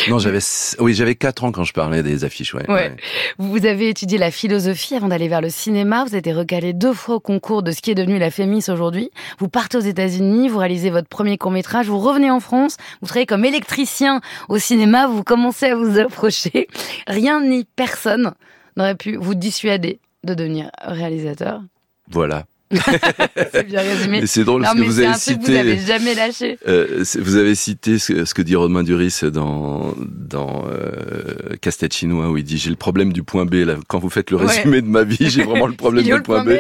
Non, 0.10 0.20
j'avais 0.20 0.40
oui, 0.80 0.94
j'avais 0.94 1.16
4 1.16 1.46
ans 1.46 1.52
quand 1.54 1.64
je 1.64 1.72
parlais 1.74 2.04
des 2.04 2.26
affiches, 2.26 2.54
ouais. 2.54 2.70
Ouais. 2.70 2.96
Vous 3.38 3.66
avez 3.66 3.90
étudié 3.90 4.18
la 4.18 4.32
philosophie 4.32 4.96
avant 4.96 5.08
d'aller 5.08 5.30
vers 5.30 5.42
le 5.42 5.50
cinéma. 5.50 6.02
Vous 6.04 6.10
avez 6.10 6.18
été 6.18 6.34
recalé 6.34 6.74
deux 6.74 6.94
fois 6.94 7.16
au 7.16 7.20
concours 7.22 7.64
de 7.64 7.72
ce 7.72 7.82
qui 7.82 7.92
est 7.92 7.96
devenu 7.96 8.20
la 8.20 8.32
Fémis 8.32 8.66
aujourd'hui. 8.70 9.12
Vous 9.40 9.45
partez 9.50 9.78
aux 9.78 9.82
États-Unis, 9.82 10.50
vous 10.50 10.58
réalisez 10.58 10.90
votre 10.90 11.08
premier 11.08 11.38
court-métrage, 11.38 11.88
vous 11.88 12.00
revenez 12.00 12.32
en 12.32 12.40
France, 12.40 12.78
vous 13.02 13.08
travaillez 13.08 13.25
comme 13.25 13.46
électricien 13.46 14.22
au 14.50 14.58
cinéma, 14.58 15.08
vous 15.08 15.24
commencez 15.24 15.68
à 15.68 15.75
vous 15.75 16.00
approcher. 16.00 16.68
Rien 17.08 17.42
ni 17.42 17.66
personne 17.75 18.34
n'aurait 18.78 18.96
pu 18.96 19.16
vous 19.18 19.36
dissuader 19.36 20.00
de 20.24 20.34
devenir 20.34 20.72
réalisateur. 20.82 21.62
Voilà. 22.10 22.46
c'est 23.51 23.67
bien 23.67 23.82
résumé. 23.82 24.22
Mais 24.22 24.27
c'est 24.27 24.44
drôle 24.44 24.62
non, 24.62 24.67
parce 24.67 24.75
que 24.75 24.82
mais 24.82 24.86
vous 24.88 25.00
avez 25.00 25.13
cité. 25.15 25.51
vous 25.51 25.58
avez 25.58 25.77
jamais 25.79 26.13
lâché. 26.15 26.58
Euh, 26.67 27.03
vous 27.20 27.36
avez 27.36 27.55
cité 27.55 27.98
ce, 28.00 28.25
ce 28.25 28.34
que 28.34 28.41
dit 28.41 28.55
Romain 28.55 28.84
Duris 28.84 29.20
dans 29.34 29.94
dans 30.08 30.65
euh, 30.70 31.55
Casse-tête 31.62 31.94
chinois 31.94 32.29
où 32.29 32.38
il 32.38 32.44
dit 32.44 32.58
j'ai 32.58 32.70
le 32.70 32.75
problème 32.75 33.13
du 33.13 33.24
point 33.24 33.46
B 33.46 33.55
là. 33.55 33.75
Quand 33.88 34.00
vous 34.00 34.10
faites 34.10 34.32
le 34.32 34.38
Ouais. 34.38 34.46
résumé 34.48 34.82
de 34.82 34.88
ma 34.88 35.03
vie, 35.03 35.29
j'ai 35.29 35.44
vraiment 35.44 35.67
le 35.67 35.74
problème 35.74 36.03
du 36.15 36.22
point, 36.22 36.44
B. 36.44 36.51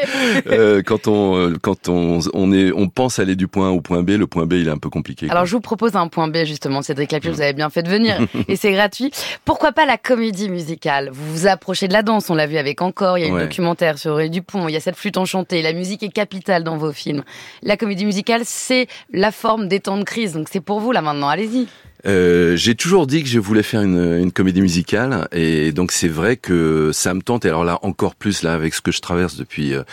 Euh, 0.47 0.81
quand 0.81 1.07
on 1.07 1.37
euh, 1.37 1.53
quand 1.61 1.89
on 1.89 2.19
on 2.33 2.51
est 2.53 2.71
on 2.71 2.87
pense 2.89 3.19
aller 3.19 3.35
du 3.35 3.47
point 3.47 3.69
A 3.69 3.71
au 3.71 3.81
point 3.81 4.01
B, 4.03 4.11
le 4.11 4.27
point 4.27 4.45
B 4.45 4.53
il 4.53 4.67
est 4.67 4.71
un 4.71 4.77
peu 4.77 4.89
compliqué. 4.89 5.27
quoi. 5.27 5.33
Alors, 5.35 5.45
je 5.45 5.51
vous 5.51 5.61
propose 5.61 5.95
un 5.95 6.07
point 6.07 6.27
B, 6.27 6.37
justement, 6.45 6.81
Cédric 6.81 7.11
Lapierre, 7.11 7.33
vous 7.33 7.41
avez 7.41 7.53
bien 7.53 7.69
fait 7.69 7.83
de 7.83 7.89
venir, 7.89 8.17
et 8.47 8.55
c'est 8.55 8.71
gratuit. 8.71 9.11
Pourquoi 9.43 9.71
pas 9.73 9.85
la 9.85 9.97
comédie 9.97 10.49
musicale? 10.49 11.09
Vous 11.11 11.33
vous 11.33 11.47
approchez 11.47 11.87
de 11.87 11.93
la 11.93 12.01
danse, 12.03 12.29
on 12.29 12.35
l'a 12.35 12.47
vu 12.47 12.57
avec 12.57 12.81
Encore, 12.81 13.17
il 13.17 13.25
y 13.25 13.29
a 13.29 13.31
un 13.31 13.35
Ouais. 13.35 13.41
documentaire 13.43 13.97
sur 13.97 14.11
Aurélie 14.11 14.29
Dupont, 14.29 14.67
il 14.69 14.73
y 14.73 14.77
a 14.77 14.79
cette 14.79 14.95
flûte 14.95 15.17
enchantée, 15.17 15.61
la 15.61 15.73
musique 15.73 16.03
est 16.05 16.09
capitale 16.09 16.63
dans 16.63 16.77
vos 16.77 16.91
films. 16.91 17.23
La 17.61 17.77
comédie 17.77 18.05
musicale, 18.05 18.41
c'est 18.45 18.87
la 19.11 19.31
forme 19.31 19.67
des 19.67 19.79
temps 19.79 19.97
de 19.97 20.03
crise, 20.03 20.33
donc 20.33 20.47
c'est 20.49 20.61
pour 20.61 20.79
vous, 20.79 20.91
là, 20.91 21.01
maintenant, 21.01 21.29
allez-y. 21.29 21.67
Euh, 22.07 22.55
j'ai 22.55 22.75
toujours 22.75 23.07
dit 23.07 23.23
que 23.23 23.29
je 23.29 23.39
voulais 23.39 23.63
faire 23.63 23.81
une, 23.81 24.19
une 24.19 24.31
comédie 24.31 24.61
musicale 24.61 25.27
et 25.31 25.71
donc 25.71 25.91
c'est 25.91 26.07
vrai 26.07 26.37
que 26.37 26.91
ça 26.93 27.13
me 27.13 27.21
tente. 27.21 27.45
Et 27.45 27.49
alors 27.49 27.63
là 27.63 27.79
encore 27.81 28.15
plus 28.15 28.43
là 28.43 28.53
avec 28.53 28.73
ce 28.73 28.81
que 28.81 28.91
je 28.91 29.01
traverse 29.01 29.35
depuis, 29.37 29.73
euh, 29.73 29.83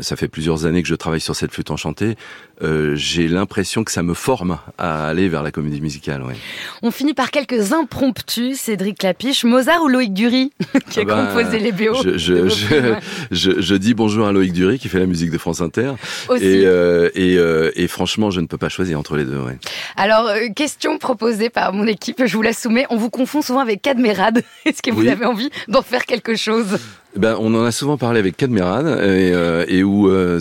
ça 0.00 0.16
fait 0.16 0.28
plusieurs 0.28 0.66
années 0.66 0.82
que 0.82 0.88
je 0.88 0.94
travaille 0.94 1.20
sur 1.20 1.34
cette 1.36 1.52
flûte 1.52 1.70
enchantée. 1.70 2.16
Euh, 2.62 2.94
j'ai 2.94 3.26
l'impression 3.26 3.82
que 3.82 3.90
ça 3.90 4.02
me 4.02 4.14
forme 4.14 4.58
à 4.78 5.08
aller 5.08 5.28
vers 5.28 5.42
la 5.42 5.50
comédie 5.50 5.80
musicale. 5.80 6.22
Ouais. 6.22 6.34
On 6.82 6.92
finit 6.92 7.14
par 7.14 7.32
quelques 7.32 7.72
impromptus, 7.72 8.58
Cédric 8.60 9.02
Lapiche, 9.02 9.44
Mozart 9.44 9.82
ou 9.82 9.88
Loïc 9.88 10.12
Dury, 10.14 10.52
qui 10.90 11.00
a 11.00 11.02
Ah 11.02 11.04
bah, 11.04 11.26
composé 11.34 11.58
les 11.58 11.72
BO. 11.72 11.94
Je, 12.04 12.16
je, 12.16 12.48
je, 12.48 12.94
je, 13.32 13.60
je 13.60 13.74
dis 13.74 13.94
bonjour 13.94 14.26
à 14.26 14.32
Loïc 14.32 14.52
Dury 14.52 14.78
qui 14.78 14.88
fait 14.88 15.00
la 15.00 15.06
musique 15.06 15.30
de 15.30 15.38
France 15.38 15.60
Inter. 15.60 15.92
Aussi. 16.28 16.44
Et, 16.44 16.64
euh, 16.64 17.10
et, 17.16 17.36
euh, 17.38 17.72
et 17.74 17.88
franchement, 17.88 18.30
je 18.30 18.40
ne 18.40 18.46
peux 18.46 18.58
pas 18.58 18.68
choisir 18.68 19.00
entre 19.00 19.16
les 19.16 19.24
deux. 19.24 19.38
Ouais. 19.38 19.58
Alors, 19.96 20.30
question 20.54 20.98
proposée 20.98 21.50
par 21.54 21.72
mon 21.72 21.86
équipe, 21.86 22.22
je 22.26 22.36
vous 22.36 22.42
la 22.42 22.52
soumets. 22.52 22.86
On 22.90 22.96
vous 22.96 23.08
confond 23.10 23.40
souvent 23.40 23.60
avec 23.60 23.80
Cadmerade. 23.80 24.42
Est-ce 24.66 24.82
que 24.82 24.90
vous 24.90 25.00
Oui. 25.02 25.08
avez 25.08 25.24
envie 25.24 25.50
d'en 25.68 25.82
faire 25.82 26.04
quelque 26.04 26.34
chose? 26.34 26.78
Ben, 27.16 27.36
on 27.38 27.54
en 27.54 27.64
a 27.64 27.70
souvent 27.70 27.96
parlé 27.96 28.18
avec 28.18 28.36
Cadmerade 28.36 28.86
et, 28.86 29.30
euh, 29.32 29.64
et 29.68 29.84
où 29.84 30.08
euh, 30.08 30.40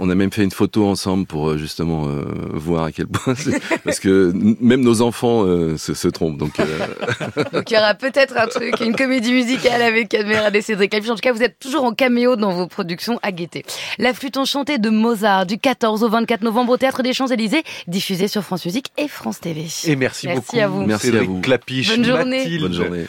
on 0.00 0.08
a 0.08 0.14
même 0.14 0.32
fait 0.32 0.42
une 0.42 0.50
photo 0.50 0.86
ensemble 0.86 1.26
pour 1.26 1.50
euh, 1.50 1.58
justement 1.58 2.08
euh, 2.08 2.22
voir 2.54 2.84
à 2.84 2.92
quel 2.92 3.06
point 3.06 3.34
c'est- 3.34 3.60
parce 3.84 4.00
que 4.00 4.30
n- 4.30 4.56
même 4.62 4.80
nos 4.80 5.02
enfants 5.02 5.44
euh, 5.44 5.76
se, 5.76 5.92
se 5.92 6.08
trompent. 6.08 6.38
Donc 6.38 6.58
euh, 6.58 6.64
Donc 7.52 7.70
il 7.70 7.74
y 7.74 7.76
aura 7.76 7.92
peut-être 7.94 8.34
un 8.38 8.46
truc, 8.46 8.80
une 8.80 8.96
comédie 8.96 9.32
musicale 9.32 9.82
avec 9.82 10.08
Cadmerade 10.08 10.56
et 10.56 10.62
Cédric 10.62 10.94
Lapiche. 10.94 11.10
En 11.10 11.14
tout 11.16 11.20
cas, 11.20 11.32
vous 11.32 11.42
êtes 11.42 11.58
toujours 11.58 11.84
en 11.84 11.92
caméo 11.92 12.34
dans 12.36 12.52
vos 12.52 12.66
productions 12.66 13.18
à 13.22 13.30
guetter. 13.30 13.64
La 13.98 14.14
flûte 14.14 14.38
enchantée 14.38 14.78
de 14.78 14.88
Mozart 14.88 15.44
du 15.44 15.58
14 15.58 16.02
au 16.02 16.08
24 16.08 16.40
novembre 16.42 16.72
au 16.72 16.76
Théâtre 16.78 17.02
des 17.02 17.12
Champs-Élysées, 17.12 17.62
diffusée 17.88 18.26
sur 18.28 18.42
France 18.42 18.64
Musique 18.64 18.86
et 18.96 19.06
France 19.06 19.40
TV. 19.40 19.66
Et 19.84 19.96
merci, 19.96 20.28
beaucoup. 20.28 20.58
à 20.58 20.66
vous. 20.66 20.86
Merci 20.86 21.08
à 21.14 21.22
vous. 21.22 21.40
Clapiche, 21.42 21.90
Bonne 21.94 22.04
journée. 22.06 22.38
Mathilde. 22.38 22.62
Bonne 22.62 22.72
journée. 22.72 23.04